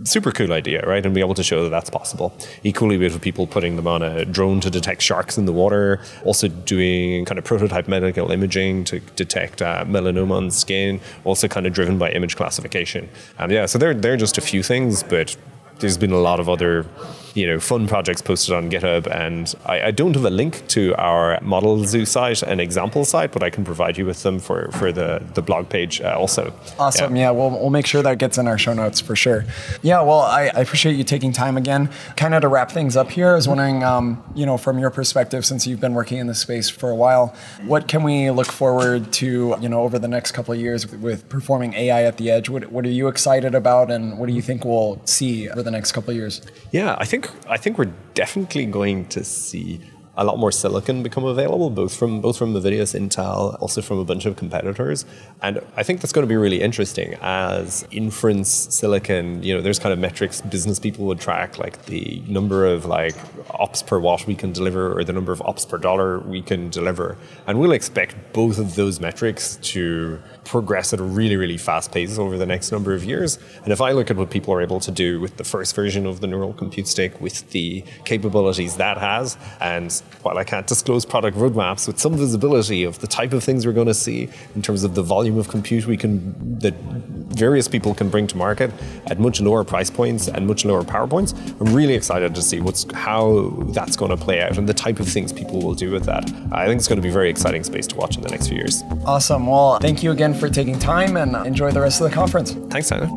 super 0.04 0.32
cool 0.32 0.52
idea, 0.52 0.82
right? 0.86 1.04
And 1.04 1.14
be 1.14 1.20
able 1.20 1.34
to 1.34 1.42
show 1.42 1.62
that 1.64 1.70
that's 1.70 1.90
possible. 1.90 2.32
Equally 2.64 2.96
with 2.96 3.20
people 3.20 3.46
putting 3.46 3.76
them 3.76 3.86
on 3.86 4.02
a 4.02 4.24
drone 4.24 4.60
to 4.60 4.70
detect 4.70 5.02
sharks 5.02 5.36
in 5.36 5.46
the 5.46 5.52
water, 5.52 6.00
also 6.24 6.48
doing 6.48 7.24
kind 7.24 7.38
of 7.38 7.44
prototype 7.44 7.88
medical 7.88 8.30
imaging 8.30 8.84
to 8.84 9.00
detect 9.16 9.62
uh, 9.62 9.84
melanoma 9.84 10.32
on 10.32 10.50
skin, 10.50 11.00
also 11.24 11.48
kind 11.48 11.66
of 11.66 11.72
driven 11.72 11.98
by 11.98 12.10
image 12.10 12.36
classification. 12.36 13.08
And 13.38 13.52
yeah, 13.52 13.66
so 13.66 13.78
they're, 13.78 13.94
they're 13.94 14.16
just 14.16 14.38
a 14.38 14.40
few 14.40 14.62
things, 14.62 15.02
but 15.02 15.36
there's 15.80 15.98
been 15.98 16.12
a 16.12 16.18
lot 16.18 16.40
of 16.40 16.48
other 16.48 16.86
you 17.34 17.46
know 17.46 17.60
fun 17.60 17.86
projects 17.86 18.22
posted 18.22 18.54
on 18.54 18.70
GitHub, 18.70 19.06
and 19.06 19.54
I, 19.66 19.82
I, 19.82 19.90
don't 19.90 20.14
have 20.14 20.24
a 20.24 20.30
link 20.30 20.66
to 20.68 20.94
our 20.96 21.38
Model 21.40 21.84
Zoo 21.84 22.04
site 22.04 22.42
and 22.42 22.60
example 22.60 23.04
site, 23.04 23.32
but 23.32 23.42
I 23.42 23.50
can 23.50 23.64
provide 23.64 23.96
you 23.96 24.06
with 24.06 24.22
them 24.22 24.38
for 24.38 24.70
for 24.72 24.92
the 24.92 25.22
the 25.34 25.42
blog 25.42 25.68
page 25.68 26.00
uh, 26.00 26.16
also. 26.18 26.52
Awesome. 26.78 27.16
Yeah. 27.16 27.22
yeah, 27.22 27.30
we'll 27.30 27.50
we'll 27.50 27.70
make 27.70 27.86
sure 27.86 28.02
that 28.02 28.18
gets 28.18 28.38
in 28.38 28.46
our 28.46 28.58
show 28.58 28.74
notes 28.74 29.00
for 29.00 29.16
sure. 29.16 29.44
Yeah. 29.82 30.02
Well, 30.02 30.20
I, 30.20 30.50
I 30.54 30.60
appreciate 30.60 30.96
you 30.96 31.04
taking 31.04 31.32
time 31.32 31.56
again. 31.56 31.90
Kind 32.16 32.34
of 32.34 32.42
to 32.42 32.48
wrap 32.48 32.70
things 32.70 32.96
up 32.96 33.10
here, 33.10 33.30
I 33.30 33.34
was 33.34 33.48
wondering, 33.48 33.82
um, 33.82 34.22
you 34.34 34.46
know, 34.46 34.56
from 34.56 34.78
your 34.78 34.90
perspective, 34.90 35.44
since 35.44 35.66
you've 35.66 35.80
been 35.80 35.94
working 35.94 36.18
in 36.18 36.26
this 36.26 36.38
space 36.38 36.68
for 36.68 36.90
a 36.90 36.94
while, 36.94 37.34
what 37.64 37.88
can 37.88 38.02
we 38.02 38.30
look 38.30 38.46
forward 38.46 39.12
to, 39.14 39.56
you 39.60 39.68
know, 39.68 39.82
over 39.82 39.98
the 39.98 40.08
next 40.08 40.32
couple 40.32 40.54
of 40.54 40.60
years 40.60 40.86
with 40.86 41.28
performing 41.28 41.74
AI 41.74 42.04
at 42.04 42.16
the 42.16 42.30
edge? 42.30 42.48
What 42.48 42.70
what 42.72 42.84
are 42.84 42.90
you 42.90 43.08
excited 43.08 43.54
about, 43.54 43.90
and 43.90 44.18
what 44.18 44.26
do 44.26 44.32
you 44.32 44.42
think 44.42 44.64
we'll 44.64 45.00
see 45.04 45.48
over 45.50 45.62
the 45.62 45.70
next 45.70 45.92
couple 45.92 46.10
of 46.10 46.16
years? 46.16 46.40
Yeah, 46.70 46.96
I 46.98 47.04
think 47.04 47.19
think 47.20 47.48
I 47.48 47.56
think 47.56 47.78
we're 47.78 47.92
definitely 48.14 48.66
going 48.66 49.06
to 49.08 49.24
see 49.24 49.80
a 50.16 50.24
lot 50.24 50.38
more 50.38 50.52
silicon 50.52 51.02
become 51.02 51.24
available, 51.24 51.70
both 51.70 51.96
from 51.96 52.20
both 52.20 52.36
from 52.36 52.52
Movidius, 52.52 52.98
Intel, 52.98 53.56
also 53.60 53.80
from 53.80 53.98
a 53.98 54.04
bunch 54.04 54.26
of 54.26 54.36
competitors. 54.36 55.06
And 55.40 55.60
I 55.76 55.82
think 55.82 56.00
that's 56.00 56.12
going 56.12 56.26
to 56.26 56.28
be 56.28 56.36
really 56.36 56.60
interesting 56.60 57.14
as 57.22 57.86
inference 57.90 58.50
silicon. 58.50 59.42
You 59.42 59.54
know, 59.54 59.62
there's 59.62 59.78
kind 59.78 59.92
of 59.92 59.98
metrics 59.98 60.40
business 60.42 60.78
people 60.78 61.06
would 61.06 61.20
track, 61.20 61.58
like 61.58 61.86
the 61.86 62.22
number 62.26 62.66
of 62.66 62.84
like 62.84 63.16
ops 63.50 63.82
per 63.82 63.98
watt 63.98 64.26
we 64.26 64.34
can 64.34 64.52
deliver, 64.52 64.98
or 64.98 65.04
the 65.04 65.12
number 65.12 65.32
of 65.32 65.40
ops 65.42 65.64
per 65.64 65.78
dollar 65.78 66.18
we 66.18 66.42
can 66.42 66.68
deliver, 66.70 67.16
and 67.46 67.58
we'll 67.58 67.72
expect 67.72 68.14
both 68.32 68.58
of 68.58 68.74
those 68.74 69.00
metrics 69.00 69.56
to 69.62 70.20
progress 70.44 70.92
at 70.92 71.00
a 71.00 71.02
really, 71.02 71.36
really 71.36 71.56
fast 71.56 71.92
pace 71.92 72.18
over 72.18 72.36
the 72.36 72.46
next 72.46 72.72
number 72.72 72.92
of 72.92 73.04
years. 73.04 73.38
And 73.62 73.72
if 73.72 73.80
I 73.80 73.92
look 73.92 74.10
at 74.10 74.16
what 74.16 74.30
people 74.30 74.52
are 74.54 74.60
able 74.60 74.80
to 74.80 74.90
do 74.90 75.20
with 75.20 75.36
the 75.36 75.44
first 75.44 75.74
version 75.74 76.06
of 76.06 76.20
the 76.20 76.26
neural 76.26 76.52
compute 76.52 76.88
stick, 76.88 77.20
with 77.20 77.48
the 77.50 77.84
capabilities 78.04 78.76
that 78.76 78.98
has, 78.98 79.36
and 79.60 79.92
while 80.22 80.38
I 80.38 80.44
can't 80.44 80.66
disclose 80.66 81.04
product 81.04 81.36
roadmaps, 81.36 81.86
with 81.86 81.98
some 81.98 82.16
visibility 82.16 82.84
of 82.84 82.98
the 83.00 83.06
type 83.06 83.32
of 83.32 83.44
things 83.44 83.66
we're 83.66 83.72
going 83.72 83.86
to 83.86 83.94
see 83.94 84.28
in 84.54 84.62
terms 84.62 84.84
of 84.84 84.94
the 84.94 85.02
volume 85.02 85.38
of 85.38 85.48
compute 85.48 85.86
we 85.86 85.96
can 85.96 86.58
that 86.58 86.74
various 87.30 87.68
people 87.68 87.94
can 87.94 88.08
bring 88.08 88.26
to 88.26 88.36
market 88.36 88.70
at 89.06 89.18
much 89.18 89.40
lower 89.40 89.64
price 89.64 89.88
points 89.90 90.28
and 90.28 90.46
much 90.46 90.64
lower 90.64 90.84
power 90.84 91.06
points, 91.06 91.32
I'm 91.60 91.74
really 91.74 91.94
excited 91.94 92.34
to 92.34 92.42
see 92.42 92.60
what's 92.60 92.86
how 92.92 93.50
that's 93.68 93.96
going 93.96 94.10
to 94.10 94.16
play 94.16 94.40
out 94.42 94.58
and 94.58 94.68
the 94.68 94.74
type 94.74 95.00
of 95.00 95.08
things 95.08 95.32
people 95.32 95.60
will 95.62 95.74
do 95.74 95.90
with 95.90 96.04
that. 96.04 96.24
I 96.52 96.66
think 96.66 96.78
it's 96.78 96.88
going 96.88 96.96
to 96.98 97.02
be 97.02 97.08
a 97.08 97.12
very 97.12 97.30
exciting 97.30 97.64
space 97.64 97.86
to 97.88 97.96
watch 97.96 98.16
in 98.16 98.22
the 98.22 98.28
next 98.28 98.48
few 98.48 98.56
years. 98.56 98.82
Awesome. 99.04 99.46
Well, 99.46 99.78
thank 99.78 100.02
you 100.02 100.10
again 100.10 100.34
for 100.40 100.48
taking 100.48 100.78
time 100.78 101.16
and 101.16 101.36
uh, 101.36 101.42
enjoy 101.42 101.70
the 101.70 101.80
rest 101.80 102.00
of 102.00 102.08
the 102.08 102.14
conference. 102.14 102.52
Thanks, 102.70 102.88
Tyler. 102.88 103.08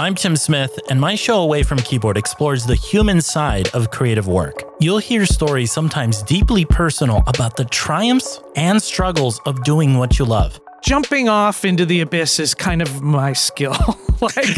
I'm 0.00 0.14
Tim 0.14 0.36
Smith, 0.36 0.78
and 0.88 1.00
my 1.00 1.16
show 1.16 1.40
Away 1.40 1.64
from 1.64 1.78
Keyboard 1.78 2.16
explores 2.16 2.64
the 2.64 2.76
human 2.76 3.20
side 3.20 3.68
of 3.74 3.90
creative 3.90 4.28
work. 4.28 4.62
You'll 4.78 4.98
hear 4.98 5.26
stories 5.26 5.72
sometimes 5.72 6.22
deeply 6.22 6.64
personal 6.64 7.24
about 7.26 7.56
the 7.56 7.64
triumphs 7.64 8.40
and 8.54 8.80
struggles 8.80 9.40
of 9.44 9.64
doing 9.64 9.98
what 9.98 10.18
you 10.18 10.24
love 10.24 10.60
jumping 10.82 11.28
off 11.28 11.64
into 11.64 11.84
the 11.84 12.00
abyss 12.00 12.38
is 12.38 12.54
kind 12.54 12.82
of 12.82 13.02
my 13.02 13.32
skill. 13.32 13.76
like, 14.20 14.48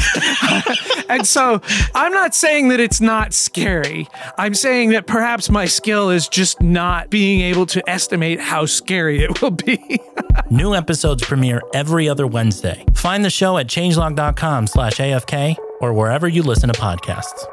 and 1.09 1.27
so 1.27 1.61
I'm 1.95 2.12
not 2.12 2.35
saying 2.35 2.69
that 2.69 2.81
it's 2.81 3.00
not 3.00 3.33
scary. 3.33 4.09
I'm 4.39 4.55
saying 4.55 4.91
that 4.91 5.07
perhaps 5.07 5.50
my 5.50 5.67
skill 5.67 6.11
is 6.11 6.29
just 6.29 6.61
not 6.61 7.11
being 7.11 7.41
able 7.43 7.67
to 7.67 7.89
estimate 7.89 8.41
how 8.41 8.67
scary 8.67 9.23
it 9.23 9.43
will 9.43 9.50
be. 9.50 10.00
New 10.50 10.75
episodes 10.75 11.25
premiere 11.25 11.62
every 11.75 12.09
other 12.09 12.27
Wednesday. 12.27 12.85
Find 12.95 13.25
the 13.25 13.31
show 13.31 13.59
at 13.59 13.67
changelog.com 13.67 14.67
slash 14.67 14.97
AFK 14.97 15.57
or 15.81 15.93
wherever 15.93 16.29
you 16.29 16.43
listen 16.43 16.71
to 16.71 16.79
podcasts. 16.79 17.45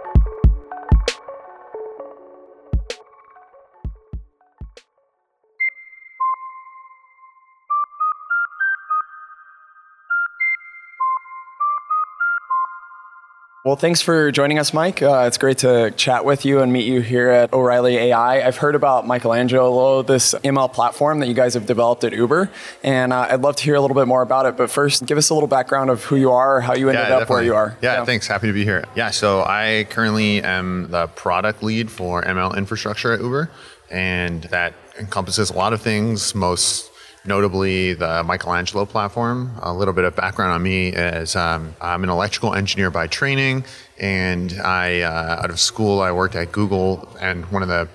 Well, 13.67 13.75
thanks 13.75 14.01
for 14.01 14.31
joining 14.31 14.59
us, 14.59 14.73
Mike. 14.73 15.01
Uh, 15.01 15.25
it's 15.27 15.37
great 15.37 15.57
to 15.57 15.91
chat 15.91 16.23
with 16.23 16.45
you 16.45 16.61
and 16.61 16.71
meet 16.71 16.85
you 16.85 17.01
here 17.01 17.27
at 17.27 17.51
O'Reilly 17.51 17.97
AI. 17.97 18.47
I've 18.47 18.55
heard 18.55 18.75
about 18.75 19.05
Michelangelo, 19.05 20.03
this 20.03 20.33
ML 20.35 20.71
platform 20.71 21.19
that 21.19 21.27
you 21.27 21.33
guys 21.33 21.53
have 21.53 21.65
developed 21.65 22.05
at 22.05 22.13
Uber, 22.13 22.49
and 22.81 23.11
uh, 23.11 23.27
I'd 23.29 23.41
love 23.41 23.57
to 23.57 23.63
hear 23.65 23.75
a 23.75 23.81
little 23.81 23.93
bit 23.93 24.07
more 24.07 24.21
about 24.21 24.45
it. 24.45 24.55
But 24.55 24.71
first, 24.71 25.05
give 25.05 25.17
us 25.17 25.29
a 25.31 25.33
little 25.33 25.49
background 25.49 25.89
of 25.89 26.05
who 26.05 26.15
you 26.15 26.31
are, 26.31 26.61
how 26.61 26.75
you 26.75 26.87
ended 26.87 27.09
yeah, 27.09 27.15
up 27.15 27.19
definitely. 27.23 27.35
where 27.35 27.43
you 27.43 27.55
are. 27.55 27.77
Yeah, 27.81 27.95
yeah, 27.95 28.05
thanks. 28.05 28.25
Happy 28.25 28.47
to 28.47 28.53
be 28.53 28.63
here. 28.63 28.85
Yeah, 28.95 29.11
so 29.11 29.41
I 29.41 29.85
currently 29.89 30.41
am 30.41 30.89
the 30.89 31.07
product 31.07 31.61
lead 31.61 31.91
for 31.91 32.21
ML 32.21 32.55
infrastructure 32.55 33.11
at 33.11 33.19
Uber, 33.19 33.51
and 33.91 34.43
that 34.43 34.75
encompasses 34.97 35.49
a 35.49 35.53
lot 35.53 35.73
of 35.73 35.81
things. 35.81 36.33
Most 36.33 36.89
notably 37.27 37.93
the 37.93 38.23
Michelangelo 38.23 38.85
platform. 38.85 39.51
A 39.61 39.73
little 39.73 39.93
bit 39.93 40.05
of 40.05 40.15
background 40.15 40.53
on 40.53 40.63
me 40.63 40.89
is 40.89 41.35
um, 41.35 41.75
I'm 41.81 42.03
an 42.03 42.09
electrical 42.09 42.53
engineer 42.53 42.89
by 42.89 43.07
training, 43.07 43.65
and 43.99 44.53
I 44.61 45.01
uh, 45.01 45.41
out 45.43 45.49
of 45.49 45.59
school 45.59 45.99
I 45.99 46.11
worked 46.11 46.35
at 46.35 46.51
Google, 46.51 47.15
and 47.19 47.45
one 47.51 47.61
of 47.61 47.67
the 47.67 47.89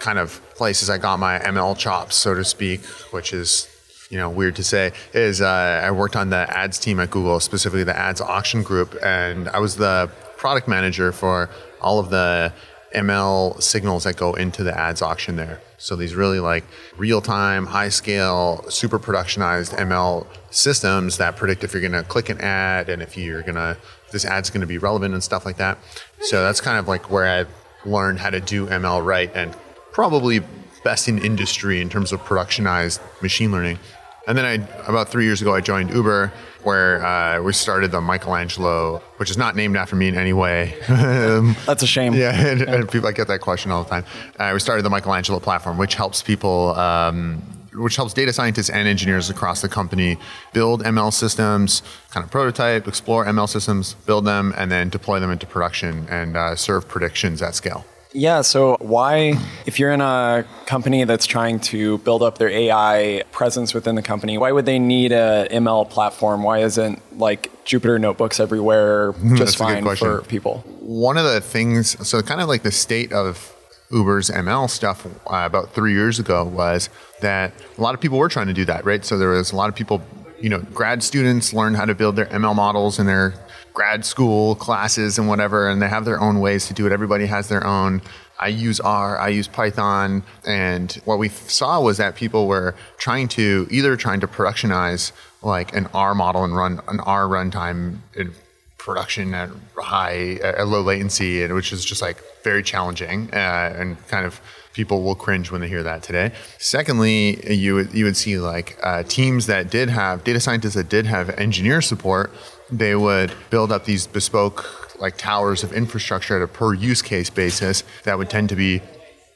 kind 0.00 0.18
of 0.18 0.42
places 0.56 0.90
I 0.90 0.98
got 0.98 1.20
my 1.20 1.38
ML 1.38 1.78
chops, 1.78 2.16
so 2.16 2.34
to 2.34 2.44
speak, 2.44 2.84
which 3.12 3.32
is 3.32 3.68
you 4.10 4.18
know 4.18 4.28
weird 4.28 4.56
to 4.56 4.64
say, 4.64 4.92
is 5.14 5.40
uh, 5.40 5.82
I 5.84 5.90
worked 5.92 6.16
on 6.16 6.30
the 6.30 6.44
ads 6.50 6.78
team 6.78 6.98
at 6.98 7.10
Google, 7.10 7.38
specifically 7.40 7.84
the 7.84 7.96
ads 7.96 8.20
auction 8.20 8.62
group, 8.64 8.96
and 9.02 9.48
I 9.48 9.60
was 9.60 9.76
the 9.76 10.10
product 10.36 10.66
manager 10.66 11.12
for 11.12 11.48
all 11.80 12.00
of 12.00 12.10
the 12.10 12.52
ML 12.94 13.62
signals 13.62 14.04
that 14.04 14.16
go 14.16 14.34
into 14.34 14.62
the 14.62 14.76
ads 14.76 15.02
auction 15.02 15.36
there. 15.36 15.60
So 15.78 15.96
these 15.96 16.14
really 16.14 16.40
like 16.40 16.64
real 16.96 17.20
time, 17.20 17.66
high 17.66 17.88
scale, 17.88 18.64
super 18.68 18.98
productionized 18.98 19.76
ML 19.76 20.26
systems 20.50 21.18
that 21.18 21.36
predict 21.36 21.64
if 21.64 21.72
you're 21.72 21.80
going 21.82 21.92
to 21.92 22.02
click 22.02 22.28
an 22.28 22.40
ad 22.40 22.88
and 22.88 23.02
if 23.02 23.16
you're 23.16 23.42
going 23.42 23.56
to, 23.56 23.76
this 24.12 24.24
ad's 24.24 24.50
going 24.50 24.60
to 24.60 24.66
be 24.66 24.78
relevant 24.78 25.14
and 25.14 25.22
stuff 25.22 25.44
like 25.44 25.56
that. 25.56 25.78
So 26.20 26.42
that's 26.42 26.60
kind 26.60 26.78
of 26.78 26.88
like 26.88 27.10
where 27.10 27.26
I 27.26 27.46
learned 27.88 28.20
how 28.20 28.30
to 28.30 28.40
do 28.40 28.66
ML 28.66 29.04
right 29.04 29.30
and 29.34 29.56
probably 29.92 30.40
best 30.84 31.08
in 31.08 31.18
industry 31.18 31.80
in 31.80 31.88
terms 31.88 32.12
of 32.12 32.20
productionized 32.20 33.00
machine 33.20 33.52
learning. 33.52 33.78
And 34.26 34.38
then 34.38 34.44
I, 34.44 34.52
about 34.88 35.08
three 35.08 35.24
years 35.24 35.42
ago, 35.42 35.54
I 35.54 35.60
joined 35.60 35.90
Uber, 35.90 36.32
where 36.64 37.04
uh, 37.04 37.42
we 37.42 37.52
started 37.52 37.90
the 37.90 38.00
Michelangelo, 38.00 38.98
which 39.16 39.30
is 39.30 39.36
not 39.36 39.56
named 39.56 39.76
after 39.76 39.96
me 39.96 40.08
in 40.08 40.16
any 40.16 40.32
way. 40.32 40.74
That's 40.88 41.82
a 41.82 41.86
shame. 41.86 42.14
Yeah, 42.14 42.34
and, 42.34 42.62
and, 42.62 42.90
people 42.90 43.08
I 43.08 43.12
get 43.12 43.28
that 43.28 43.40
question 43.40 43.70
all 43.70 43.84
the 43.84 43.90
time. 43.90 44.04
Uh, 44.38 44.50
we 44.52 44.60
started 44.60 44.82
the 44.82 44.90
Michelangelo 44.90 45.40
platform, 45.40 45.78
which 45.78 45.94
helps 45.94 46.22
people. 46.22 46.74
Um, 46.76 47.42
which 47.74 47.96
helps 47.96 48.12
data 48.12 48.32
scientists 48.34 48.68
and 48.68 48.86
engineers 48.86 49.30
across 49.30 49.62
the 49.62 49.68
company 49.68 50.18
build 50.52 50.82
ML 50.82 51.10
systems, 51.10 51.82
kind 52.10 52.22
of 52.22 52.30
prototype, 52.30 52.86
explore 52.86 53.24
ML 53.24 53.48
systems, 53.48 53.94
build 54.04 54.26
them, 54.26 54.52
and 54.58 54.70
then 54.70 54.90
deploy 54.90 55.20
them 55.20 55.30
into 55.30 55.46
production 55.46 56.06
and 56.10 56.36
uh, 56.36 56.54
serve 56.54 56.86
predictions 56.86 57.40
at 57.40 57.54
scale. 57.54 57.86
Yeah, 58.14 58.42
so 58.42 58.76
why, 58.80 59.34
if 59.66 59.78
you're 59.78 59.90
in 59.90 60.00
a 60.00 60.44
company 60.66 61.04
that's 61.04 61.26
trying 61.26 61.60
to 61.60 61.98
build 61.98 62.22
up 62.22 62.38
their 62.38 62.48
AI 62.48 63.24
presence 63.32 63.74
within 63.74 63.94
the 63.94 64.02
company, 64.02 64.38
why 64.38 64.52
would 64.52 64.66
they 64.66 64.78
need 64.78 65.12
a 65.12 65.48
ML 65.50 65.88
platform? 65.88 66.42
Why 66.42 66.58
isn't 66.58 67.00
like 67.18 67.50
Jupyter 67.64 68.00
notebooks 68.00 68.40
everywhere 68.40 69.14
just 69.34 69.56
fine 69.56 69.84
for 69.96 70.22
people? 70.22 70.64
One 70.80 71.16
of 71.16 71.24
the 71.24 71.40
things, 71.40 72.06
so 72.06 72.20
kind 72.22 72.40
of 72.40 72.48
like 72.48 72.62
the 72.62 72.72
state 72.72 73.12
of 73.12 73.54
Uber's 73.90 74.30
ML 74.30 74.68
stuff 74.70 75.06
uh, 75.06 75.10
about 75.44 75.72
three 75.72 75.92
years 75.92 76.18
ago 76.18 76.44
was 76.44 76.88
that 77.20 77.52
a 77.76 77.80
lot 77.80 77.94
of 77.94 78.00
people 78.00 78.18
were 78.18 78.28
trying 78.28 78.46
to 78.48 78.54
do 78.54 78.64
that, 78.64 78.84
right? 78.84 79.04
So 79.04 79.18
there 79.18 79.30
was 79.30 79.52
a 79.52 79.56
lot 79.56 79.68
of 79.68 79.74
people, 79.74 80.02
you 80.40 80.48
know, 80.48 80.60
grad 80.74 81.02
students 81.02 81.52
learn 81.52 81.74
how 81.74 81.84
to 81.84 81.94
build 81.94 82.16
their 82.16 82.26
ML 82.26 82.56
models 82.56 82.98
in 82.98 83.06
their 83.06 83.34
grad 83.72 84.04
school 84.04 84.54
classes 84.54 85.18
and 85.18 85.28
whatever, 85.28 85.68
and 85.68 85.80
they 85.80 85.88
have 85.88 86.04
their 86.04 86.20
own 86.20 86.40
ways 86.40 86.66
to 86.66 86.74
do 86.74 86.86
it. 86.86 86.92
Everybody 86.92 87.26
has 87.26 87.48
their 87.48 87.66
own. 87.66 88.02
I 88.40 88.48
use 88.48 88.80
R, 88.80 89.18
I 89.18 89.28
use 89.28 89.46
Python, 89.46 90.24
and 90.44 90.92
what 91.04 91.18
we 91.18 91.28
saw 91.28 91.80
was 91.80 91.98
that 91.98 92.16
people 92.16 92.48
were 92.48 92.74
trying 92.98 93.28
to 93.28 93.68
either 93.70 93.96
trying 93.96 94.20
to 94.20 94.26
productionize 94.26 95.12
like 95.42 95.74
an 95.76 95.86
R 95.94 96.14
model 96.14 96.42
and 96.44 96.56
run 96.56 96.80
an 96.88 97.00
R 97.00 97.24
runtime 97.24 97.98
in 98.14 98.32
production 98.78 99.32
at 99.32 99.48
high, 99.76 100.40
at 100.42 100.66
low 100.66 100.82
latency, 100.82 101.46
which 101.52 101.72
is 101.72 101.84
just 101.84 102.02
like 102.02 102.20
very 102.42 102.64
challenging 102.64 103.30
uh, 103.32 103.74
and 103.78 103.96
kind 104.08 104.26
of 104.26 104.40
people 104.72 105.02
will 105.02 105.14
cringe 105.14 105.50
when 105.50 105.60
they 105.60 105.68
hear 105.68 105.82
that 105.82 106.02
today. 106.02 106.32
Secondly, 106.58 107.54
you 107.54 107.74
would 107.74 107.94
you 107.94 108.04
would 108.04 108.16
see 108.16 108.38
like 108.38 108.78
uh, 108.82 109.02
teams 109.04 109.46
that 109.46 109.70
did 109.70 109.88
have 109.88 110.24
data 110.24 110.40
scientists 110.40 110.74
that 110.74 110.88
did 110.88 111.06
have 111.06 111.30
engineer 111.38 111.80
support 111.80 112.32
they 112.72 112.96
would 112.96 113.32
build 113.50 113.70
up 113.70 113.84
these 113.84 114.06
bespoke 114.06 114.98
like 114.98 115.16
towers 115.16 115.62
of 115.62 115.72
infrastructure 115.72 116.36
at 116.36 116.42
a 116.42 116.48
per 116.48 116.72
use 116.74 117.02
case 117.02 117.28
basis 117.28 117.84
that 118.04 118.16
would 118.16 118.30
tend 118.30 118.48
to 118.48 118.56
be 118.56 118.80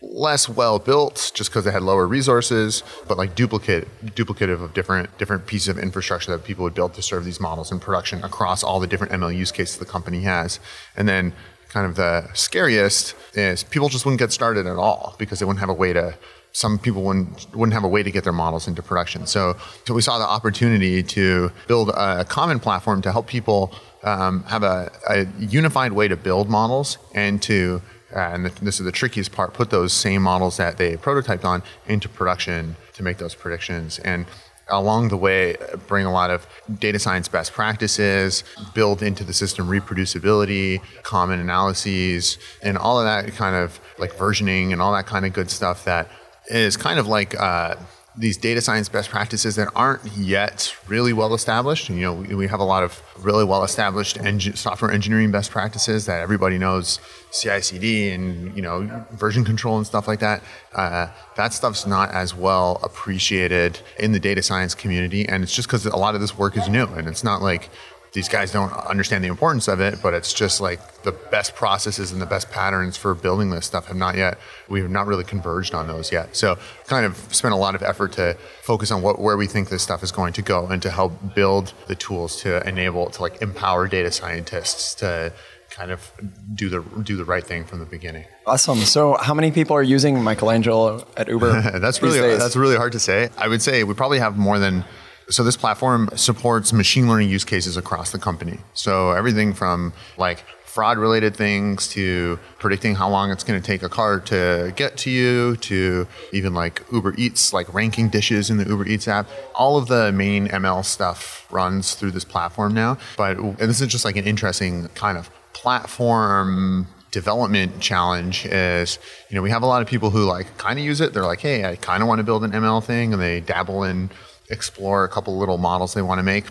less 0.00 0.48
well 0.48 0.78
built 0.78 1.32
just 1.34 1.50
because 1.50 1.64
they 1.64 1.70
had 1.70 1.82
lower 1.82 2.06
resources, 2.06 2.82
but 3.08 3.18
like 3.18 3.34
duplicate 3.34 3.88
duplicative 4.14 4.62
of 4.62 4.72
different 4.74 5.16
different 5.18 5.46
pieces 5.46 5.68
of 5.68 5.78
infrastructure 5.78 6.30
that 6.32 6.44
people 6.44 6.62
would 6.64 6.74
build 6.74 6.94
to 6.94 7.02
serve 7.02 7.24
these 7.24 7.40
models 7.40 7.70
in 7.70 7.78
production 7.78 8.22
across 8.24 8.62
all 8.62 8.80
the 8.80 8.86
different 8.86 9.12
ML 9.12 9.36
use 9.36 9.52
cases 9.52 9.76
the 9.78 9.84
company 9.84 10.22
has. 10.22 10.60
And 10.96 11.08
then 11.08 11.32
kind 11.68 11.86
of 11.86 11.96
the 11.96 12.32
scariest 12.32 13.14
is 13.34 13.62
people 13.64 13.88
just 13.88 14.06
wouldn't 14.06 14.20
get 14.20 14.32
started 14.32 14.66
at 14.66 14.76
all 14.76 15.14
because 15.18 15.40
they 15.40 15.44
wouldn't 15.44 15.60
have 15.60 15.68
a 15.68 15.74
way 15.74 15.92
to 15.92 16.16
some 16.56 16.78
people 16.78 17.02
wouldn't 17.02 17.54
wouldn't 17.54 17.74
have 17.74 17.84
a 17.84 17.88
way 17.88 18.02
to 18.02 18.10
get 18.10 18.24
their 18.24 18.32
models 18.32 18.66
into 18.66 18.82
production. 18.82 19.26
So, 19.26 19.56
so 19.84 19.92
we 19.92 20.00
saw 20.00 20.18
the 20.18 20.24
opportunity 20.24 21.02
to 21.02 21.52
build 21.68 21.90
a 21.90 22.24
common 22.24 22.60
platform 22.60 23.02
to 23.02 23.12
help 23.12 23.26
people 23.26 23.74
um, 24.02 24.42
have 24.44 24.62
a, 24.62 24.90
a, 25.06 25.26
unified 25.38 25.92
way 25.92 26.08
to 26.08 26.16
build 26.16 26.48
models 26.48 26.96
and 27.14 27.42
to 27.42 27.82
uh, 28.14 28.32
and 28.32 28.46
this 28.46 28.80
is 28.80 28.86
the 28.86 28.92
trickiest 28.92 29.32
part 29.32 29.52
put 29.52 29.68
those 29.68 29.92
same 29.92 30.22
models 30.22 30.56
that 30.56 30.78
they 30.78 30.96
prototyped 30.96 31.44
on 31.44 31.62
into 31.88 32.08
production 32.08 32.76
to 32.94 33.02
make 33.02 33.18
those 33.18 33.34
predictions 33.34 33.98
and 33.98 34.24
along 34.68 35.08
the 35.08 35.16
way 35.16 35.56
bring 35.86 36.06
a 36.06 36.12
lot 36.12 36.30
of 36.30 36.46
data 36.80 36.98
science 36.98 37.28
best 37.28 37.52
practices, 37.52 38.42
build 38.74 39.02
into 39.02 39.22
the 39.22 39.32
system 39.32 39.68
reproducibility, 39.68 40.80
common 41.02 41.38
analyses, 41.38 42.38
and 42.62 42.76
all 42.76 42.98
of 42.98 43.04
that 43.04 43.32
kind 43.36 43.54
of 43.54 43.78
like 43.98 44.12
versioning 44.14 44.72
and 44.72 44.80
all 44.82 44.92
that 44.92 45.06
kind 45.06 45.24
of 45.24 45.32
good 45.32 45.50
stuff 45.50 45.84
that 45.84 46.08
is 46.48 46.76
kind 46.76 46.98
of 46.98 47.06
like 47.06 47.38
uh, 47.40 47.76
these 48.18 48.36
data 48.36 48.60
science 48.60 48.88
best 48.88 49.10
practices 49.10 49.56
that 49.56 49.68
aren't 49.74 50.04
yet 50.16 50.74
really 50.88 51.12
well 51.12 51.34
established. 51.34 51.90
You 51.90 51.96
know, 51.96 52.14
we, 52.14 52.46
have 52.48 52.60
a 52.60 52.64
lot 52.64 52.82
of 52.82 53.02
really 53.18 53.44
well 53.44 53.62
established 53.62 54.16
engin- 54.18 54.56
software 54.56 54.90
engineering 54.90 55.30
best 55.30 55.50
practices 55.50 56.06
that 56.06 56.20
everybody 56.20 56.56
knows, 56.56 56.98
CI/CD 57.32 58.12
and 58.12 58.56
you 58.56 58.62
know 58.62 59.04
version 59.12 59.44
control 59.44 59.76
and 59.76 59.86
stuff 59.86 60.08
like 60.08 60.20
that. 60.20 60.42
Uh, 60.74 61.08
that 61.36 61.52
stuff's 61.52 61.86
not 61.86 62.10
as 62.12 62.34
well 62.34 62.80
appreciated 62.82 63.80
in 63.98 64.12
the 64.12 64.20
data 64.20 64.42
science 64.42 64.74
community, 64.74 65.28
and 65.28 65.42
it's 65.42 65.54
just 65.54 65.68
because 65.68 65.84
a 65.84 65.96
lot 65.96 66.14
of 66.14 66.20
this 66.20 66.38
work 66.38 66.56
is 66.56 66.68
new, 66.68 66.86
and 66.86 67.08
it's 67.08 67.24
not 67.24 67.42
like 67.42 67.68
these 68.12 68.28
guys 68.28 68.50
don't 68.50 68.72
understand 68.72 69.22
the 69.22 69.28
importance 69.28 69.68
of 69.68 69.80
it, 69.80 70.00
but 70.02 70.14
it's 70.14 70.32
just 70.32 70.60
like 70.60 71.02
the 71.02 71.12
best 71.12 71.54
processes 71.54 72.12
and 72.12 72.20
the 72.20 72.26
best 72.26 72.50
patterns 72.50 72.96
for 72.96 73.14
building 73.14 73.50
this 73.50 73.66
stuff 73.66 73.86
have 73.86 73.96
not 73.96 74.16
yet, 74.16 74.38
we 74.68 74.80
have 74.80 74.90
not 74.90 75.06
really 75.06 75.24
converged 75.24 75.74
on 75.74 75.86
those 75.86 76.10
yet. 76.10 76.34
So 76.34 76.58
kind 76.86 77.04
of 77.04 77.16
spent 77.34 77.52
a 77.52 77.56
lot 77.56 77.74
of 77.74 77.82
effort 77.82 78.12
to 78.12 78.36
focus 78.62 78.90
on 78.90 79.02
what, 79.02 79.20
where 79.20 79.36
we 79.36 79.46
think 79.46 79.68
this 79.68 79.82
stuff 79.82 80.02
is 80.02 80.12
going 80.12 80.32
to 80.34 80.42
go 80.42 80.66
and 80.66 80.80
to 80.82 80.90
help 80.90 81.34
build 81.34 81.74
the 81.88 81.94
tools 81.94 82.40
to 82.42 82.66
enable, 82.66 83.10
to 83.10 83.22
like 83.22 83.42
empower 83.42 83.86
data 83.86 84.10
scientists 84.10 84.94
to 84.96 85.32
kind 85.76 85.90
of 85.90 86.10
do 86.54 86.70
the 86.70 86.80
do 87.02 87.16
the 87.16 87.24
right 87.24 87.44
thing 87.44 87.64
from 87.64 87.80
the 87.80 87.84
beginning. 87.84 88.24
Awesome. 88.46 88.78
So, 88.78 89.16
how 89.20 89.34
many 89.34 89.50
people 89.50 89.76
are 89.76 89.82
using 89.82 90.22
Michelangelo 90.22 91.06
at 91.16 91.28
Uber? 91.28 91.60
that's 91.80 92.00
really 92.00 92.36
that's 92.36 92.56
really 92.56 92.76
hard 92.76 92.92
to 92.92 93.00
say. 93.00 93.28
I 93.36 93.48
would 93.48 93.60
say 93.60 93.84
we 93.84 93.92
probably 93.92 94.18
have 94.18 94.38
more 94.38 94.58
than 94.58 94.84
so 95.28 95.42
this 95.42 95.56
platform 95.56 96.08
supports 96.14 96.72
machine 96.72 97.08
learning 97.08 97.28
use 97.28 97.44
cases 97.44 97.76
across 97.76 98.12
the 98.12 98.18
company. 98.18 98.58
So 98.74 99.10
everything 99.10 99.54
from 99.54 99.92
like 100.16 100.44
fraud 100.64 100.98
related 100.98 101.34
things 101.34 101.88
to 101.88 102.38
predicting 102.58 102.94
how 102.94 103.08
long 103.08 103.30
it's 103.30 103.42
going 103.42 103.58
to 103.58 103.66
take 103.66 103.82
a 103.82 103.88
car 103.88 104.20
to 104.20 104.72
get 104.76 104.94
to 104.98 105.10
you 105.10 105.56
to 105.56 106.06
even 106.32 106.52
like 106.52 106.82
Uber 106.92 107.14
Eats, 107.16 107.52
like 107.54 107.72
ranking 107.72 108.10
dishes 108.10 108.50
in 108.50 108.58
the 108.58 108.68
Uber 108.68 108.86
Eats 108.86 109.08
app. 109.08 109.26
All 109.54 109.78
of 109.78 109.88
the 109.88 110.12
main 110.12 110.48
ML 110.48 110.84
stuff 110.84 111.46
runs 111.50 111.94
through 111.94 112.10
this 112.10 112.24
platform 112.24 112.74
now. 112.74 112.98
But 113.16 113.56
this 113.56 113.80
is 113.80 113.88
just 113.88 114.04
like 114.04 114.16
an 114.16 114.24
interesting 114.26 114.88
kind 114.88 115.16
of 115.16 115.30
platform 115.54 116.86
development 117.10 117.80
challenge 117.80 118.44
is 118.44 118.98
you 119.30 119.36
know 119.36 119.40
we 119.40 119.48
have 119.48 119.62
a 119.62 119.66
lot 119.66 119.80
of 119.80 119.88
people 119.88 120.10
who 120.10 120.24
like 120.24 120.58
kind 120.58 120.78
of 120.78 120.84
use 120.84 121.00
it 121.00 121.14
they're 121.14 121.24
like 121.24 121.40
hey 121.40 121.64
i 121.64 121.74
kind 121.76 122.02
of 122.02 122.08
want 122.08 122.18
to 122.18 122.22
build 122.22 122.44
an 122.44 122.50
ml 122.50 122.84
thing 122.84 123.14
and 123.14 123.22
they 123.22 123.40
dabble 123.40 123.82
in 123.84 124.10
explore 124.50 125.04
a 125.04 125.08
couple 125.08 125.36
little 125.36 125.58
models 125.58 125.94
they 125.94 126.02
want 126.02 126.18
to 126.18 126.22
make, 126.22 126.44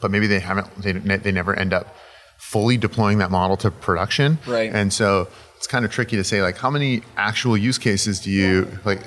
but 0.00 0.10
maybe 0.10 0.26
they 0.26 0.40
haven't, 0.40 0.74
they, 0.76 0.92
they 0.92 1.32
never 1.32 1.54
end 1.54 1.72
up 1.72 1.96
fully 2.36 2.76
deploying 2.76 3.18
that 3.18 3.30
model 3.30 3.56
to 3.56 3.70
production. 3.70 4.38
Right. 4.46 4.72
And 4.72 4.92
so 4.92 5.28
it's 5.56 5.66
kind 5.66 5.84
of 5.84 5.90
tricky 5.90 6.16
to 6.16 6.24
say 6.24 6.42
like 6.42 6.58
how 6.58 6.70
many 6.70 7.02
actual 7.16 7.56
use 7.56 7.78
cases 7.78 8.20
do 8.20 8.30
you 8.30 8.68
like 8.84 9.00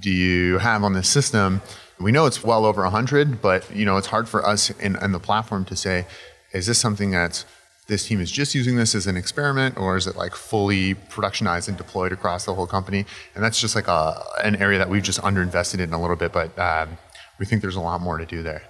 do 0.00 0.10
you 0.10 0.58
have 0.58 0.82
on 0.82 0.92
this 0.92 1.08
system? 1.08 1.62
We 2.00 2.10
know 2.10 2.26
it's 2.26 2.42
well 2.42 2.64
over 2.64 2.82
100, 2.82 3.40
but 3.40 3.70
you 3.74 3.84
know 3.84 3.96
it's 3.96 4.08
hard 4.08 4.28
for 4.28 4.44
us 4.44 4.70
in, 4.70 4.96
in 5.02 5.12
the 5.12 5.20
platform 5.20 5.64
to 5.66 5.76
say 5.76 6.06
is 6.52 6.66
this 6.66 6.78
something 6.78 7.10
that's 7.10 7.44
this 7.86 8.06
team 8.06 8.20
is 8.20 8.30
just 8.30 8.54
using 8.54 8.76
this 8.76 8.94
as 8.94 9.06
an 9.06 9.16
experiment 9.16 9.76
or 9.76 9.96
is 9.96 10.06
it 10.06 10.16
like 10.16 10.34
fully 10.34 10.94
productionized 10.94 11.68
and 11.68 11.76
deployed 11.76 12.12
across 12.12 12.46
the 12.46 12.54
whole 12.54 12.66
company 12.66 13.04
and 13.34 13.44
that's 13.44 13.60
just 13.60 13.76
like 13.76 13.88
a, 13.88 14.22
an 14.42 14.56
area 14.56 14.78
that 14.78 14.88
we've 14.88 15.02
just 15.02 15.20
underinvested 15.20 15.80
in 15.80 15.92
a 15.92 16.00
little 16.00 16.16
bit 16.16 16.32
but 16.32 16.58
um, 16.58 16.96
we 17.38 17.46
think 17.46 17.62
there's 17.62 17.76
a 17.76 17.80
lot 17.80 18.00
more 18.00 18.18
to 18.18 18.26
do 18.26 18.42
there. 18.42 18.62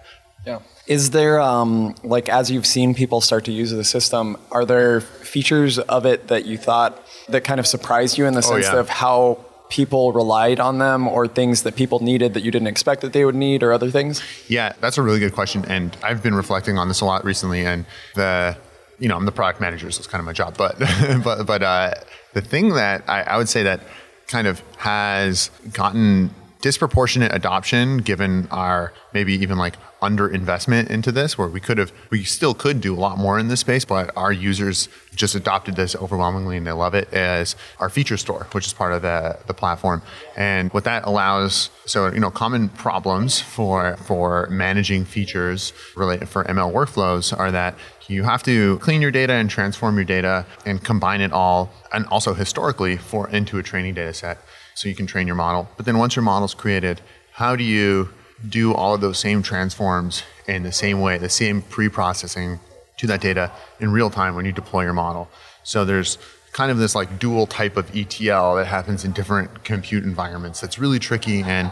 Yeah. 0.47 0.61
Is 0.87 1.11
there, 1.11 1.41
um, 1.41 1.95
like, 2.03 2.29
as 2.29 2.51
you've 2.51 2.67
seen 2.67 2.95
people 2.95 3.21
start 3.21 3.45
to 3.47 3.53
use 3.53 3.71
the 3.71 3.85
system, 3.85 4.37
are 4.53 4.65
there 4.65 5.01
features 5.01 5.79
of 5.79 6.05
it 6.05 6.29
that 6.29 6.45
you 6.45 6.59
thought 6.59 7.01
that 7.29 7.45
kind 7.45 7.59
of 7.59 7.67
surprised 7.67 8.19
you 8.19 8.27
in 8.27 8.35
the 8.35 8.39
oh, 8.39 8.53
sense 8.53 8.67
yeah. 8.67 8.79
of 8.79 8.89
how 8.89 9.39
people 9.71 10.13
relied 10.13 10.61
on 10.61 10.79
them 10.79 11.09
or 11.09 11.27
things 11.27 11.63
that 11.63 11.75
people 11.75 12.01
needed 12.01 12.35
that 12.35 12.43
you 12.43 12.51
didn't 12.51 12.69
expect 12.69 13.01
that 13.01 13.13
they 13.15 13.25
would 13.25 13.35
need 13.35 13.63
or 13.63 13.73
other 13.73 13.91
things? 13.91 14.23
Yeah, 14.49 14.75
that's 14.81 14.99
a 14.99 15.03
really 15.03 15.19
good 15.19 15.33
question. 15.33 15.65
And 15.67 15.97
I've 16.03 16.23
been 16.23 16.35
reflecting 16.35 16.77
on 16.77 16.89
this 16.89 17.01
a 17.01 17.07
lot 17.07 17.25
recently. 17.25 17.65
And 17.65 17.87
the, 18.15 18.57
you 18.99 19.09
know, 19.09 19.17
I'm 19.17 19.25
the 19.25 19.33
product 19.33 19.61
manager, 19.61 19.91
so 19.91 19.99
it's 19.99 20.07
kind 20.07 20.21
of 20.21 20.27
my 20.27 20.35
job. 20.35 20.57
But, 20.59 20.79
but, 21.25 21.45
but 21.47 21.63
uh, 21.63 21.95
the 22.35 22.43
thing 22.43 22.75
that 22.75 23.03
I, 23.09 23.23
I 23.23 23.37
would 23.39 23.49
say 23.49 23.63
that 23.63 23.81
kind 24.27 24.47
of 24.47 24.63
has 24.77 25.51
gotten 25.73 26.31
disproportionate 26.65 27.31
adoption 27.35 27.99
given 27.99 28.49
our 28.51 28.91
maybe 29.13 29.35
even 29.35 29.59
like 29.59 29.77
under 30.01 30.27
investment 30.27 30.89
into 30.91 31.13
this 31.13 31.37
where 31.37 31.47
we 31.47 31.61
could 31.61 31.77
have 31.77 31.93
we 32.09 32.25
still 32.25 32.55
could 32.55 32.81
do 32.81 32.95
a 32.95 32.97
lot 32.97 33.19
more 33.19 33.39
in 33.39 33.49
this 33.49 33.61
space 33.61 33.85
but 33.85 34.11
our 34.17 34.33
users 34.33 34.89
just 35.15 35.35
adopted 35.35 35.77
this 35.77 35.95
overwhelmingly 35.97 36.57
and 36.57 36.67
they 36.67 36.73
love 36.73 36.95
it 36.95 37.13
as 37.13 37.55
our 37.81 37.91
feature 37.91 38.17
store 38.17 38.47
which 38.53 38.67
is 38.67 38.73
part 38.73 38.95
of 38.95 39.03
the, 39.03 39.39
the 39.47 39.53
platform. 39.53 40.01
And 40.39 40.73
what 40.73 40.85
that 40.85 41.05
allows 41.05 41.69
so 41.85 42.11
you 42.11 42.19
know 42.19 42.31
common 42.31 42.71
problems 42.71 43.41
for 43.41 43.99
for 43.99 44.49
managing 44.49 45.05
features 45.05 45.75
related 45.97 46.31
for 46.31 46.45
ml 46.45 46.73
workflows 46.73 47.39
are 47.39 47.51
that 47.51 47.75
you 48.09 48.23
have 48.23 48.43
to 48.43 48.79
clean 48.79 49.03
your 49.03 49.11
data 49.11 49.35
and 49.35 49.51
transform 49.51 49.97
your 49.97 50.05
data 50.05 50.47
and 50.65 50.83
combine 50.83 51.21
it 51.21 51.33
all 51.33 51.71
and 51.93 52.07
also 52.07 52.33
historically 52.33 52.97
for 52.97 53.29
into 53.29 53.59
a 53.59 53.63
training 53.63 53.93
data 53.93 54.15
set 54.15 54.39
so 54.75 54.89
you 54.89 54.95
can 54.95 55.07
train 55.07 55.27
your 55.27 55.37
model. 55.37 55.69
But 55.77 55.87
then 55.87 55.99
once 55.99 56.17
your 56.17 56.23
model's 56.23 56.55
created, 56.55 57.01
how 57.33 57.57
do 57.57 57.65
you 57.65 58.11
do 58.49 58.75
all 58.75 58.95
of 58.95 59.01
those 59.01 59.19
same 59.19 59.43
transforms 59.43 60.23
in 60.47 60.63
the 60.63 60.73
same 60.73 61.01
way, 61.01 61.19
the 61.19 61.29
same 61.29 61.63
pre-processing 61.63 62.61
to 62.99 63.07
that 63.07 63.21
data 63.21 63.51
in 63.81 63.91
real 63.91 64.11
time 64.11 64.35
when 64.35 64.45
you 64.45 64.53
deploy 64.53 64.83
your 64.83 64.93
model? 64.93 65.29
So 65.63 65.85
there's 65.85 66.19
kind 66.53 66.71
of 66.71 66.79
this 66.79 66.95
like 66.95 67.19
dual 67.19 67.47
type 67.47 67.77
of 67.77 67.95
ETL 67.95 68.57
that 68.57 68.67
happens 68.67 69.05
in 69.05 69.13
different 69.13 69.65
compute 69.65 70.05
environments. 70.05 70.61
That's 70.61 70.79
really 70.79 70.99
tricky 70.99 71.43
and 71.43 71.71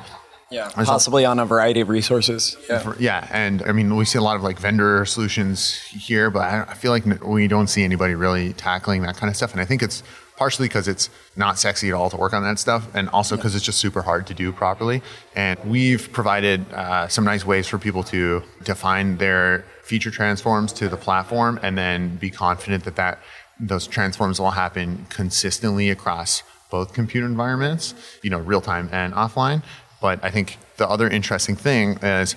yeah, 0.51 0.69
possibly 0.69 1.25
on 1.25 1.39
a 1.39 1.47
variety 1.47 1.81
of 1.81 1.89
resources. 1.89 2.57
Yeah. 2.69 2.93
yeah, 2.99 3.29
and 3.31 3.63
I 3.63 3.73
mean, 3.73 3.97
we 3.97 4.05
see 4.05 4.19
a 4.19 4.23
lot 4.23 4.37
of 4.37 4.43
like 4.43 4.59
vendor 4.59 5.05
solutions 5.07 5.77
here, 5.77 6.31
but 6.31 6.43
I 6.43 6.75
feel 6.75 6.91
like 6.91 7.05
we 7.23 7.49
don't 7.49 7.69
see 7.69 7.85
anybody 7.85 8.15
really 8.15 8.53
tackling 8.53 9.03
that 9.03 9.17
kind 9.17 9.31
of 9.31 9.37
stuff. 9.37 9.53
And 9.53 9.61
I 9.61 9.65
think 9.65 9.83
it's 9.83 10.03
partially 10.43 10.67
because 10.67 10.89
it's 10.89 11.09
not 11.37 11.57
sexy 11.57 11.87
at 11.91 11.95
all 11.95 12.11
to 12.11 12.17
work 12.17 12.33
on 12.33 12.43
that 12.43 12.59
stuff, 12.59 12.83
and 12.97 13.09
also 13.11 13.37
because 13.37 13.55
it's 13.55 13.65
just 13.65 13.79
super 13.79 14.03
hard 14.03 14.27
to 14.27 14.35
do 14.35 14.51
properly. 14.51 15.01
And 15.37 15.57
we've 15.65 16.05
provided 16.19 16.59
uh, 16.73 17.07
some 17.07 17.25
nice 17.25 17.45
ways 17.47 17.69
for 17.69 17.79
people 17.79 18.03
to 18.15 18.43
define 18.65 19.19
their 19.19 19.65
feature 19.85 20.11
transforms 20.11 20.73
to 20.81 20.89
the 20.89 20.97
platform, 20.97 21.61
and 21.63 21.79
then 21.79 22.17
be 22.17 22.29
confident 22.29 22.83
that 22.87 22.97
that 22.97 23.21
those 23.61 23.87
transforms 23.87 24.41
will 24.41 24.57
happen 24.65 25.07
consistently 25.11 25.91
across 25.91 26.43
both 26.71 26.93
computer 26.93 27.29
environments, 27.35 27.95
you 28.25 28.31
know, 28.33 28.41
real 28.53 28.61
time 28.73 28.89
and 28.91 29.15
offline. 29.15 29.63
But 30.01 30.19
I 30.25 30.31
think 30.33 30.59
the 30.77 30.89
other 30.89 31.09
interesting 31.09 31.55
thing 31.55 31.85
is 32.03 32.35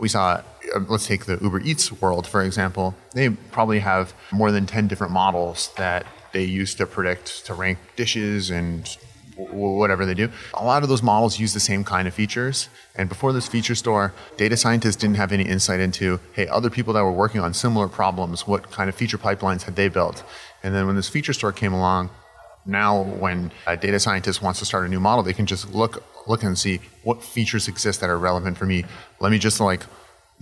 we 0.00 0.08
saw 0.08 0.42
uh, 0.74 0.80
let's 0.88 1.06
take 1.06 1.26
the 1.26 1.38
Uber 1.40 1.60
Eats 1.60 1.92
world, 2.02 2.26
for 2.26 2.42
example. 2.42 2.96
They 3.12 3.28
probably 3.30 3.78
have 3.78 4.12
more 4.32 4.50
than 4.50 4.66
10 4.66 4.88
different 4.88 5.12
models 5.12 5.70
that 5.76 6.04
they 6.34 6.44
use 6.44 6.74
to 6.74 6.84
predict, 6.84 7.46
to 7.46 7.54
rank 7.54 7.78
dishes 7.96 8.50
and 8.50 8.98
whatever 9.36 10.04
they 10.04 10.14
do. 10.14 10.28
A 10.52 10.64
lot 10.64 10.82
of 10.82 10.88
those 10.88 11.02
models 11.02 11.40
use 11.40 11.54
the 11.54 11.60
same 11.60 11.82
kind 11.82 12.06
of 12.06 12.14
features. 12.14 12.68
And 12.94 13.08
before 13.08 13.32
this 13.32 13.48
feature 13.48 13.74
store, 13.74 14.12
data 14.36 14.56
scientists 14.56 14.96
didn't 14.96 15.16
have 15.16 15.32
any 15.32 15.44
insight 15.44 15.80
into, 15.80 16.20
hey, 16.34 16.46
other 16.48 16.70
people 16.70 16.92
that 16.94 17.02
were 17.02 17.12
working 17.12 17.40
on 17.40 17.54
similar 17.54 17.88
problems, 17.88 18.46
what 18.46 18.70
kind 18.70 18.88
of 18.88 18.94
feature 18.94 19.18
pipelines 19.18 19.62
had 19.62 19.76
they 19.76 19.88
built? 19.88 20.22
And 20.62 20.74
then 20.74 20.86
when 20.86 20.96
this 20.96 21.08
feature 21.08 21.32
store 21.32 21.52
came 21.52 21.72
along, 21.72 22.10
now 22.66 23.02
when 23.02 23.50
a 23.66 23.76
data 23.76 23.98
scientist 23.98 24.40
wants 24.40 24.58
to 24.60 24.64
start 24.64 24.86
a 24.86 24.88
new 24.88 25.00
model, 25.00 25.22
they 25.22 25.32
can 25.32 25.46
just 25.46 25.74
look 25.74 26.04
look 26.26 26.42
and 26.42 26.58
see 26.58 26.80
what 27.02 27.22
features 27.22 27.68
exist 27.68 28.00
that 28.00 28.08
are 28.08 28.18
relevant 28.18 28.56
for 28.56 28.64
me. 28.64 28.84
Let 29.20 29.30
me 29.30 29.38
just 29.38 29.60
like 29.60 29.82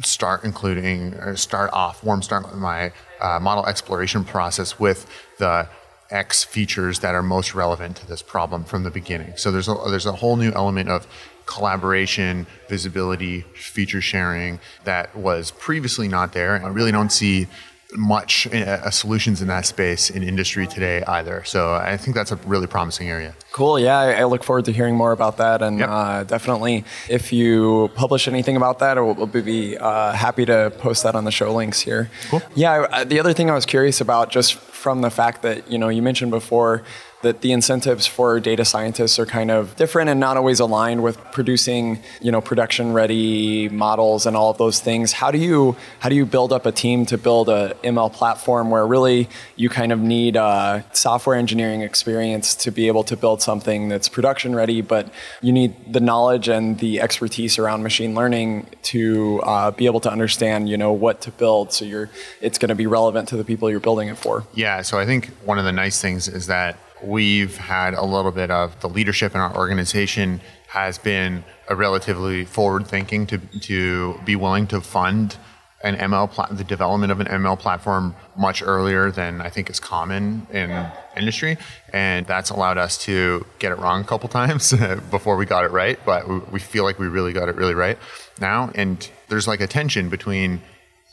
start 0.02 0.44
including 0.44 1.14
or 1.14 1.36
start 1.36 1.70
off 1.72 2.02
warm 2.02 2.22
start 2.22 2.54
my 2.56 2.92
uh, 3.20 3.38
model 3.40 3.66
exploration 3.66 4.24
process 4.24 4.78
with 4.78 5.06
the 5.38 5.68
X 6.12 6.44
features 6.44 7.00
that 7.00 7.14
are 7.14 7.22
most 7.22 7.54
relevant 7.54 7.96
to 7.96 8.06
this 8.06 8.22
problem 8.22 8.64
from 8.64 8.84
the 8.84 8.90
beginning. 8.90 9.32
So 9.36 9.50
there's 9.50 9.68
a, 9.68 9.74
there's 9.88 10.06
a 10.06 10.12
whole 10.12 10.36
new 10.36 10.52
element 10.52 10.88
of 10.88 11.06
collaboration, 11.46 12.46
visibility, 12.68 13.40
feature 13.54 14.00
sharing 14.00 14.60
that 14.84 15.16
was 15.16 15.50
previously 15.50 16.08
not 16.08 16.32
there. 16.32 16.64
I 16.64 16.68
really 16.68 16.92
don't 16.92 17.10
see 17.10 17.48
much 17.94 18.46
uh, 18.46 18.90
solutions 18.90 19.42
in 19.42 19.48
that 19.48 19.66
space 19.66 20.10
in 20.10 20.22
industry 20.22 20.66
today 20.66 21.02
either. 21.06 21.44
So 21.44 21.74
I 21.74 21.96
think 21.96 22.16
that's 22.16 22.32
a 22.32 22.36
really 22.36 22.66
promising 22.66 23.08
area. 23.10 23.34
Cool. 23.52 23.78
Yeah, 23.78 23.98
I, 23.98 24.24
look 24.24 24.44
forward 24.44 24.64
to 24.66 24.72
hearing 24.72 24.96
more 24.96 25.12
about 25.12 25.36
that, 25.36 25.60
and 25.62 25.78
yep. 25.78 25.88
uh, 25.90 26.24
definitely 26.24 26.84
if 27.08 27.32
you 27.32 27.90
publish 27.94 28.28
anything 28.28 28.56
about 28.56 28.78
that, 28.78 28.96
we'll, 28.96 29.14
we'll 29.14 29.26
be 29.26 29.76
uh, 29.76 30.12
happy 30.12 30.46
to 30.46 30.72
post 30.78 31.02
that 31.02 31.14
on 31.14 31.24
the 31.24 31.30
show 31.30 31.52
links 31.54 31.80
here. 31.80 32.10
Cool. 32.30 32.42
Yeah. 32.54 33.04
The 33.04 33.20
other 33.20 33.34
thing 33.34 33.50
I 33.50 33.54
was 33.54 33.66
curious 33.66 34.00
about, 34.00 34.30
just 34.30 34.54
from 34.82 35.00
the 35.00 35.10
fact 35.10 35.42
that 35.42 35.70
you 35.70 35.78
know 35.78 35.88
you 35.88 36.02
mentioned 36.02 36.32
before 36.32 36.82
that 37.22 37.40
the 37.40 37.52
incentives 37.52 38.06
for 38.06 38.40
data 38.40 38.64
scientists 38.64 39.18
are 39.18 39.26
kind 39.26 39.50
of 39.50 39.74
different 39.76 40.10
and 40.10 40.20
not 40.20 40.36
always 40.36 40.60
aligned 40.60 41.02
with 41.02 41.16
producing, 41.32 42.00
you 42.20 42.30
know, 42.30 42.40
production 42.40 42.92
ready 42.92 43.68
models 43.68 44.26
and 44.26 44.36
all 44.36 44.50
of 44.50 44.58
those 44.58 44.80
things. 44.80 45.12
How 45.12 45.30
do 45.30 45.38
you 45.38 45.76
how 46.00 46.08
do 46.08 46.14
you 46.14 46.26
build 46.26 46.52
up 46.52 46.66
a 46.66 46.72
team 46.72 47.06
to 47.06 47.16
build 47.16 47.48
a 47.48 47.74
ML 47.84 48.12
platform 48.12 48.70
where 48.70 48.86
really 48.86 49.28
you 49.56 49.68
kind 49.68 49.92
of 49.92 50.00
need 50.00 50.36
uh, 50.36 50.82
software 50.92 51.36
engineering 51.36 51.82
experience 51.82 52.54
to 52.56 52.70
be 52.70 52.88
able 52.88 53.04
to 53.04 53.16
build 53.16 53.40
something 53.40 53.88
that's 53.88 54.08
production 54.08 54.54
ready, 54.54 54.80
but 54.80 55.08
you 55.40 55.52
need 55.52 55.92
the 55.92 56.00
knowledge 56.00 56.48
and 56.48 56.78
the 56.78 57.00
expertise 57.00 57.58
around 57.58 57.82
machine 57.82 58.14
learning 58.14 58.66
to 58.82 59.40
uh, 59.42 59.70
be 59.70 59.86
able 59.86 60.00
to 60.00 60.10
understand, 60.10 60.68
you 60.68 60.76
know, 60.76 60.92
what 60.92 61.20
to 61.20 61.30
build. 61.30 61.72
So 61.72 61.84
you're 61.84 62.10
it's 62.40 62.58
going 62.58 62.70
to 62.70 62.74
be 62.74 62.86
relevant 62.86 63.28
to 63.28 63.36
the 63.36 63.44
people 63.44 63.70
you're 63.70 63.80
building 63.80 64.08
it 64.08 64.18
for. 64.18 64.44
Yeah. 64.54 64.82
So 64.82 64.98
I 64.98 65.06
think 65.06 65.28
one 65.44 65.58
of 65.58 65.64
the 65.64 65.72
nice 65.72 66.00
things 66.00 66.28
is 66.28 66.48
that 66.48 66.76
we've 67.04 67.56
had 67.56 67.94
a 67.94 68.04
little 68.04 68.32
bit 68.32 68.50
of 68.50 68.80
the 68.80 68.88
leadership 68.88 69.34
in 69.34 69.40
our 69.40 69.56
organization 69.56 70.40
has 70.68 70.98
been 70.98 71.44
a 71.68 71.76
relatively 71.76 72.44
forward 72.44 72.86
thinking 72.86 73.26
to 73.26 73.38
to 73.60 74.18
be 74.24 74.36
willing 74.36 74.66
to 74.66 74.80
fund 74.80 75.36
an 75.82 75.96
ML 75.96 76.30
pla- 76.30 76.46
the 76.46 76.64
development 76.64 77.10
of 77.10 77.20
an 77.20 77.26
ML 77.26 77.58
platform 77.58 78.14
much 78.36 78.62
earlier 78.62 79.10
than 79.10 79.40
I 79.40 79.50
think 79.50 79.68
is 79.68 79.80
common 79.80 80.46
in 80.52 80.70
industry, 81.16 81.58
and 81.92 82.26
that's 82.26 82.50
allowed 82.50 82.78
us 82.78 82.96
to 83.04 83.44
get 83.58 83.72
it 83.72 83.78
wrong 83.78 84.00
a 84.00 84.04
couple 84.04 84.28
times 84.28 84.72
before 85.10 85.36
we 85.36 85.44
got 85.44 85.64
it 85.64 85.72
right. 85.72 85.98
But 86.04 86.28
we, 86.28 86.38
we 86.52 86.60
feel 86.60 86.84
like 86.84 86.98
we 86.98 87.08
really 87.08 87.32
got 87.32 87.48
it 87.48 87.56
really 87.56 87.74
right 87.74 87.98
now, 88.40 88.70
and 88.74 89.08
there's 89.28 89.48
like 89.48 89.60
a 89.60 89.66
tension 89.66 90.08
between 90.08 90.62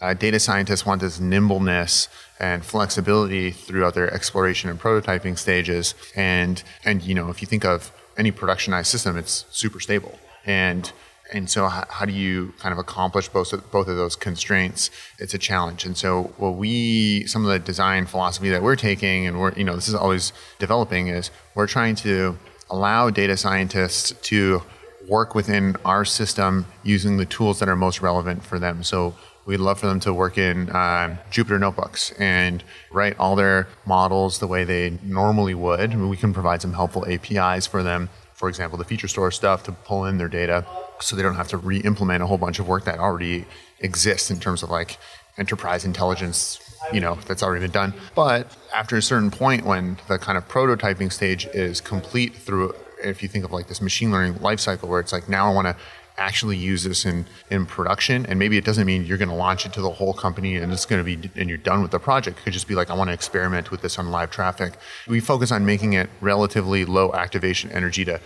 uh, 0.01 0.13
data 0.13 0.39
scientists 0.39 0.85
want 0.85 1.01
this 1.01 1.19
nimbleness 1.19 2.07
and 2.39 2.63
flexibility 2.63 3.51
throughout 3.51 3.93
their 3.93 4.11
exploration 4.13 4.69
and 4.69 4.79
prototyping 4.79 5.37
stages. 5.37 5.93
And 6.15 6.63
and 6.85 7.01
you 7.01 7.13
know, 7.13 7.29
if 7.29 7.41
you 7.41 7.47
think 7.47 7.65
of 7.65 7.91
any 8.17 8.31
productionized 8.31 8.87
system, 8.87 9.17
it's 9.17 9.45
super 9.49 9.79
stable. 9.79 10.19
And 10.45 10.91
and 11.31 11.49
so 11.49 11.67
how, 11.67 11.85
how 11.89 12.05
do 12.05 12.11
you 12.11 12.53
kind 12.59 12.73
of 12.73 12.79
accomplish 12.79 13.29
both 13.29 13.53
of, 13.53 13.69
both 13.71 13.87
of 13.87 13.97
those 13.97 14.15
constraints? 14.15 14.89
It's 15.19 15.33
a 15.33 15.37
challenge. 15.37 15.85
And 15.85 15.95
so 15.95 16.33
what 16.37 16.55
we 16.55 17.25
some 17.27 17.45
of 17.45 17.51
the 17.51 17.59
design 17.59 18.05
philosophy 18.05 18.49
that 18.49 18.63
we're 18.63 18.75
taking 18.75 19.27
and 19.27 19.39
we're 19.39 19.53
you 19.53 19.63
know 19.63 19.75
this 19.75 19.87
is 19.87 19.95
always 19.95 20.33
developing 20.59 21.07
is 21.07 21.29
we're 21.55 21.67
trying 21.67 21.95
to 21.95 22.37
allow 22.69 23.09
data 23.09 23.35
scientists 23.35 24.13
to 24.21 24.61
work 25.07 25.33
within 25.33 25.75
our 25.85 26.05
system 26.05 26.65
using 26.83 27.17
the 27.17 27.25
tools 27.25 27.59
that 27.59 27.67
are 27.67 27.75
most 27.75 28.01
relevant 28.01 28.43
for 28.43 28.59
them. 28.59 28.83
So 28.83 29.15
We'd 29.49 29.59
love 29.59 29.79
for 29.79 29.87
them 29.87 29.99
to 30.01 30.13
work 30.13 30.37
in 30.37 30.69
uh, 30.69 31.17
Jupyter 31.31 31.59
notebooks 31.59 32.11
and 32.19 32.63
write 32.91 33.17
all 33.17 33.35
their 33.35 33.67
models 33.83 34.37
the 34.37 34.45
way 34.45 34.63
they 34.63 34.99
normally 35.01 35.55
would. 35.55 35.99
We 35.99 36.17
can 36.17 36.35
provide 36.35 36.61
some 36.61 36.73
helpful 36.73 37.03
APIs 37.07 37.65
for 37.65 37.81
them. 37.81 38.09
For 38.35 38.47
example, 38.47 38.77
the 38.77 38.85
feature 38.85 39.07
store 39.07 39.31
stuff 39.31 39.63
to 39.63 39.71
pull 39.71 40.05
in 40.05 40.19
their 40.19 40.27
data 40.27 40.67
so 40.99 41.15
they 41.15 41.23
don't 41.23 41.33
have 41.33 41.47
to 41.47 41.57
re 41.57 41.79
implement 41.79 42.21
a 42.21 42.27
whole 42.27 42.37
bunch 42.37 42.59
of 42.59 42.67
work 42.67 42.85
that 42.85 42.99
already 42.99 43.45
exists 43.79 44.29
in 44.29 44.39
terms 44.39 44.61
of 44.61 44.69
like 44.69 44.99
enterprise 45.39 45.83
intelligence 45.83 46.59
you 46.93 46.99
know 46.99 47.15
that's 47.25 47.41
already 47.41 47.61
been 47.61 47.71
done 47.71 47.93
but 48.13 48.55
after 48.75 48.97
a 48.97 49.01
certain 49.01 49.31
point 49.31 49.65
when 49.65 49.97
the 50.09 50.17
kind 50.17 50.37
of 50.37 50.45
prototyping 50.49 51.11
stage 51.11 51.45
is 51.53 51.79
complete 51.79 52.35
through 52.35 52.75
if 53.01 53.23
you 53.23 53.29
think 53.29 53.45
of 53.45 53.51
like 53.51 53.67
this 53.67 53.81
machine 53.81 54.11
learning 54.11 54.33
lifecycle 54.35 54.83
where 54.83 54.99
it's 54.99 55.13
like 55.13 55.29
now 55.29 55.49
i 55.49 55.53
want 55.53 55.65
to 55.65 55.75
actually 56.19 56.57
use 56.57 56.83
this 56.83 57.05
in, 57.05 57.25
in 57.49 57.65
production. 57.65 58.25
And 58.25 58.37
maybe 58.37 58.57
it 58.57 58.65
doesn't 58.65 58.85
mean 58.85 59.05
you're 59.05 59.17
going 59.17 59.29
to 59.29 59.35
launch 59.35 59.65
it 59.65 59.73
to 59.73 59.81
the 59.81 59.89
whole 59.89 60.13
company 60.13 60.57
and 60.57 60.71
it's 60.71 60.85
going 60.85 61.03
to 61.03 61.17
be, 61.17 61.29
and 61.35 61.49
you're 61.49 61.57
done 61.57 61.81
with 61.81 61.91
the 61.91 61.99
project. 61.99 62.39
It 62.39 62.43
could 62.43 62.53
just 62.53 62.67
be 62.67 62.75
like, 62.75 62.89
I 62.89 62.93
want 62.93 63.09
to 63.09 63.13
experiment 63.13 63.71
with 63.71 63.81
this 63.81 63.97
on 63.97 64.11
live 64.11 64.29
traffic. 64.29 64.73
We 65.07 65.19
focus 65.19 65.51
on 65.51 65.65
making 65.65 65.93
it 65.93 66.09
relatively 66.21 66.85
low 66.85 67.13
activation 67.13 67.71
energy 67.71 68.05
to 68.05 68.19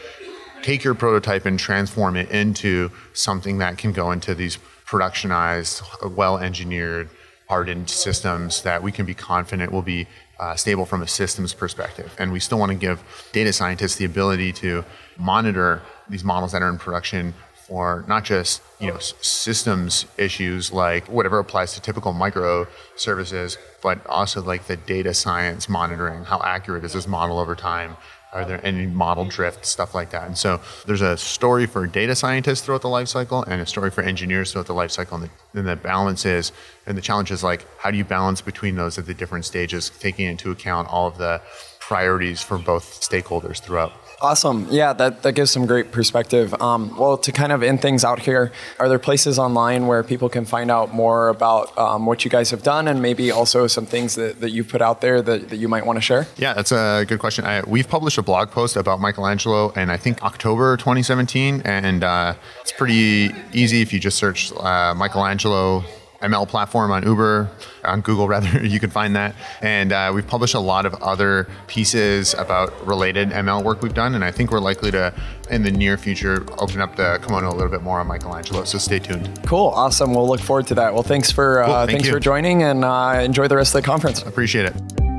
take 0.61 0.83
your 0.83 0.95
prototype 0.95 1.45
and 1.45 1.59
transform 1.59 2.15
it 2.15 2.29
into 2.31 2.89
something 3.13 3.59
that 3.59 3.77
can 3.77 3.91
go 3.91 4.11
into 4.11 4.33
these 4.33 4.57
productionized, 4.85 6.15
well 6.15 6.37
engineered, 6.37 7.09
hardened 7.49 7.89
systems 7.89 8.61
that 8.63 8.81
we 8.81 8.91
can 8.91 9.05
be 9.05 9.13
confident 9.13 9.71
will 9.71 9.81
be 9.81 10.07
uh, 10.39 10.55
stable 10.55 10.85
from 10.85 11.01
a 11.01 11.07
systems 11.07 11.53
perspective. 11.53 12.15
And 12.17 12.31
we 12.31 12.39
still 12.39 12.57
want 12.57 12.71
to 12.71 12.77
give 12.77 13.03
data 13.31 13.53
scientists 13.53 13.95
the 13.95 14.05
ability 14.05 14.53
to 14.53 14.83
monitor 15.17 15.81
these 16.09 16.23
models 16.23 16.51
that 16.53 16.61
are 16.61 16.69
in 16.69 16.77
production 16.77 17.33
for 17.67 18.03
not 18.07 18.23
just 18.23 18.61
you 18.79 18.87
know 18.87 18.99
systems 18.99 20.05
issues 20.17 20.71
like 20.71 21.07
whatever 21.07 21.39
applies 21.39 21.73
to 21.73 21.81
typical 21.81 22.13
microservices, 22.13 23.57
but 23.81 24.05
also 24.07 24.41
like 24.41 24.67
the 24.67 24.77
data 24.77 25.13
science 25.13 25.69
monitoring. 25.69 26.23
How 26.23 26.41
accurate 26.43 26.83
is 26.83 26.93
this 26.93 27.07
model 27.07 27.39
over 27.39 27.55
time? 27.55 27.97
Are 28.33 28.45
there 28.45 28.59
any 28.65 28.87
model 28.87 29.25
drift, 29.25 29.63
stuff 29.63 29.93
like 29.93 30.09
that? 30.09 30.25
And 30.25 30.35
so 30.35 30.59
there's 30.87 31.01
a 31.01 31.15
story 31.17 31.67
for 31.67 31.85
data 31.85 32.15
scientists 32.15 32.61
throughout 32.61 32.81
the 32.81 32.89
life 32.89 33.07
cycle 33.07 33.43
and 33.43 33.61
a 33.61 33.65
story 33.65 33.91
for 33.91 34.01
engineers 34.01 34.51
throughout 34.51 34.65
the 34.65 34.73
life 34.73 34.89
cycle. 34.89 35.17
And 35.17 35.29
the, 35.53 35.59
and 35.59 35.67
the 35.67 35.75
balance 35.75 36.25
is, 36.25 36.51
and 36.87 36.97
the 36.97 37.01
challenge 37.01 37.29
is 37.29 37.43
like, 37.43 37.67
how 37.77 37.91
do 37.91 37.97
you 37.97 38.03
balance 38.03 38.41
between 38.41 38.75
those 38.75 38.97
at 38.97 39.05
the 39.05 39.13
different 39.13 39.45
stages, 39.45 39.91
taking 39.99 40.25
into 40.25 40.49
account 40.49 40.89
all 40.89 41.07
of 41.07 41.19
the 41.19 41.41
priorities 41.79 42.41
for 42.41 42.57
both 42.57 43.01
stakeholders 43.01 43.61
throughout? 43.61 43.93
Awesome. 44.23 44.67
Yeah, 44.71 44.93
that, 44.93 45.21
that 45.23 45.33
gives 45.33 45.51
some 45.51 45.65
great 45.65 45.91
perspective. 45.91 46.53
Um, 46.61 46.97
well, 46.97 47.17
to 47.17 47.31
kind 47.33 47.51
of 47.51 47.61
end 47.61 47.81
things 47.81 48.05
out 48.05 48.19
here, 48.19 48.53
are 48.79 48.87
there 48.87 48.97
places 48.97 49.37
online 49.37 49.85
where 49.85 50.01
people 50.01 50.29
can 50.29 50.45
find 50.45 50.71
out 50.71 50.93
more 50.93 51.27
about 51.27 51.77
um, 51.77 52.05
what 52.05 52.23
you 52.23 52.31
guys 52.31 52.49
have 52.51 52.63
done 52.63 52.87
and 52.87 53.01
maybe 53.01 53.31
also 53.31 53.67
some 53.67 53.85
things 53.85 54.15
that, 54.15 54.39
that 54.39 54.51
you've 54.51 54.69
put 54.69 54.81
out 54.81 55.01
there 55.01 55.21
that, 55.21 55.49
that 55.49 55.57
you 55.57 55.67
might 55.67 55.85
want 55.85 55.97
to 55.97 56.01
share? 56.01 56.25
Yeah, 56.37 56.53
that's 56.53 56.71
a 56.71 57.03
good 57.05 57.19
question. 57.19 57.43
I, 57.43 57.63
we've 57.67 57.89
published 57.89 58.17
a 58.17 58.21
blog 58.21 58.49
post 58.49 58.77
about 58.77 59.01
Michelangelo 59.01 59.71
in, 59.71 59.89
I 59.89 59.97
think, 59.97 60.23
October 60.23 60.77
2017. 60.77 61.63
And 61.65 62.05
uh, 62.05 62.35
it's 62.61 62.71
pretty 62.71 63.29
easy 63.51 63.81
if 63.81 63.91
you 63.91 63.99
just 63.99 64.17
search 64.17 64.53
uh, 64.53 64.93
Michelangelo 64.95 65.83
ML 66.23 66.47
platform 66.47 66.91
on 66.91 67.03
Uber, 67.03 67.49
on 67.83 68.01
Google 68.01 68.27
rather, 68.33 68.65
you 68.65 68.79
can 68.79 68.89
find 68.89 69.15
that. 69.15 69.35
And 69.61 69.91
uh, 69.91 70.11
we've 70.13 70.25
published 70.25 70.55
a 70.55 70.59
lot 70.59 70.85
of 70.85 70.95
other 70.95 71.47
pieces 71.67 72.33
about 72.33 72.85
related 72.85 73.29
ML 73.29 73.63
work 73.63 73.81
we've 73.81 73.93
done. 73.93 74.15
And 74.15 74.23
I 74.23 74.31
think 74.31 74.51
we're 74.51 74.59
likely 74.59 74.91
to, 74.91 75.13
in 75.49 75.63
the 75.63 75.71
near 75.71 75.97
future, 75.97 76.45
open 76.57 76.81
up 76.81 76.95
the 76.95 77.19
kimono 77.21 77.49
a 77.49 77.55
little 77.55 77.71
bit 77.71 77.81
more 77.81 77.99
on 77.99 78.07
Michelangelo. 78.07 78.63
So 78.63 78.77
stay 78.77 78.99
tuned. 78.99 79.45
Cool. 79.45 79.67
Awesome. 79.67 80.13
We'll 80.13 80.27
look 80.27 80.41
forward 80.41 80.67
to 80.67 80.75
that. 80.75 80.93
Well, 80.93 81.03
thanks 81.03 81.31
for 81.31 81.61
uh, 81.61 81.65
cool. 81.65 81.75
Thank 81.75 81.89
thanks 81.91 82.07
you. 82.07 82.13
for 82.13 82.19
joining 82.19 82.63
and 82.63 82.85
uh, 82.85 83.19
enjoy 83.21 83.47
the 83.47 83.57
rest 83.57 83.75
of 83.75 83.81
the 83.81 83.85
conference. 83.85 84.21
Appreciate 84.23 84.65
it. 84.65 85.12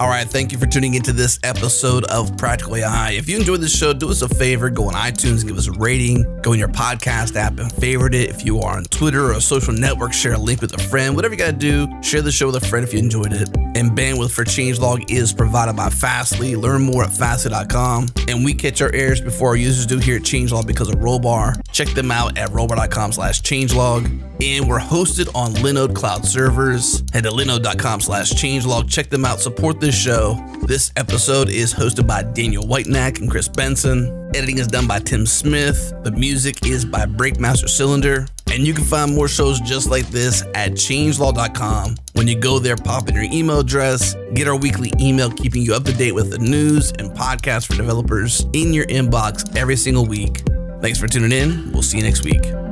All 0.00 0.08
right, 0.08 0.28
thank 0.28 0.52
you 0.52 0.58
for 0.58 0.66
tuning 0.66 0.94
into 0.94 1.12
this 1.12 1.40
episode 1.42 2.04
of 2.04 2.36
Practical 2.36 2.76
AI. 2.76 3.10
If 3.12 3.28
you 3.28 3.36
enjoyed 3.36 3.60
this 3.60 3.76
show, 3.76 3.92
do 3.92 4.10
us 4.10 4.22
a 4.22 4.28
favor, 4.28 4.70
go 4.70 4.84
on 4.84 4.94
iTunes, 4.94 5.44
give 5.44 5.58
us 5.58 5.66
a 5.66 5.72
rating, 5.72 6.40
go 6.40 6.52
in 6.52 6.58
your 6.60 6.68
podcast 6.68 7.34
app 7.34 7.58
and 7.58 7.72
favorite 7.72 8.14
it. 8.14 8.30
If 8.30 8.44
you 8.44 8.60
are 8.60 8.76
on 8.76 8.84
Twitter 8.84 9.24
or 9.24 9.32
a 9.32 9.40
social 9.40 9.74
network, 9.74 10.12
share 10.12 10.34
a 10.34 10.38
link 10.38 10.60
with 10.60 10.72
a 10.74 10.78
friend. 10.78 11.16
Whatever 11.16 11.34
you 11.34 11.38
got 11.38 11.50
to 11.50 11.52
do, 11.56 11.88
share 12.00 12.22
the 12.22 12.30
show 12.30 12.46
with 12.46 12.62
a 12.62 12.66
friend 12.68 12.86
if 12.86 12.92
you 12.92 13.00
enjoyed 13.00 13.32
it. 13.32 13.67
And 13.78 13.92
bandwidth 13.92 14.32
for 14.32 14.42
Changelog 14.42 15.08
is 15.08 15.32
provided 15.32 15.76
by 15.76 15.88
Fastly. 15.88 16.56
Learn 16.56 16.82
more 16.82 17.04
at 17.04 17.12
fastly.com. 17.12 18.08
And 18.26 18.44
we 18.44 18.52
catch 18.52 18.82
our 18.82 18.92
errors 18.92 19.20
before 19.20 19.50
our 19.50 19.56
users 19.56 19.86
do 19.86 20.00
here 20.00 20.16
at 20.16 20.22
Changelog 20.22 20.66
because 20.66 20.88
of 20.88 20.96
Rollbar. 20.96 21.60
Check 21.70 21.86
them 21.90 22.10
out 22.10 22.36
at 22.36 22.50
rollbar.com 22.50 23.12
slash 23.12 23.40
changelog. 23.42 24.06
And 24.42 24.68
we're 24.68 24.80
hosted 24.80 25.32
on 25.32 25.52
Linode 25.54 25.94
Cloud 25.94 26.24
servers. 26.24 27.04
Head 27.12 27.22
to 27.22 27.30
linode.com 27.30 28.00
slash 28.00 28.32
changelog. 28.32 28.90
Check 28.90 29.10
them 29.10 29.24
out. 29.24 29.38
Support 29.38 29.78
this 29.78 29.96
show. 29.96 30.34
This 30.66 30.90
episode 30.96 31.48
is 31.48 31.72
hosted 31.72 32.08
by 32.08 32.24
Daniel 32.24 32.66
Whitenack 32.66 33.20
and 33.20 33.30
Chris 33.30 33.46
Benson. 33.46 34.28
Editing 34.34 34.58
is 34.58 34.66
done 34.66 34.88
by 34.88 34.98
Tim 34.98 35.24
Smith. 35.24 35.92
The 36.02 36.10
music 36.10 36.66
is 36.66 36.84
by 36.84 37.06
Breakmaster 37.06 37.68
Cylinder. 37.68 38.26
And 38.50 38.66
you 38.66 38.74
can 38.74 38.84
find 38.84 39.14
more 39.14 39.28
shows 39.28 39.60
just 39.60 39.90
like 39.90 40.06
this 40.08 40.42
at 40.54 40.72
changelog.com. 40.72 41.96
When 42.14 42.26
you 42.26 42.38
go 42.38 42.58
there, 42.58 42.76
pop 42.76 43.08
in 43.08 43.14
your 43.14 43.24
email 43.24 43.60
address, 43.60 44.14
get 44.34 44.48
our 44.48 44.56
weekly 44.56 44.92
email 44.98 45.30
keeping 45.30 45.62
you 45.62 45.74
up 45.74 45.84
to 45.84 45.92
date 45.92 46.12
with 46.12 46.30
the 46.30 46.38
news 46.38 46.90
and 46.92 47.10
podcasts 47.10 47.66
for 47.66 47.76
developers 47.76 48.46
in 48.54 48.72
your 48.72 48.86
inbox 48.86 49.56
every 49.56 49.76
single 49.76 50.06
week. 50.06 50.42
Thanks 50.80 50.98
for 50.98 51.08
tuning 51.08 51.32
in. 51.32 51.72
We'll 51.72 51.82
see 51.82 51.98
you 51.98 52.04
next 52.04 52.24
week. 52.24 52.67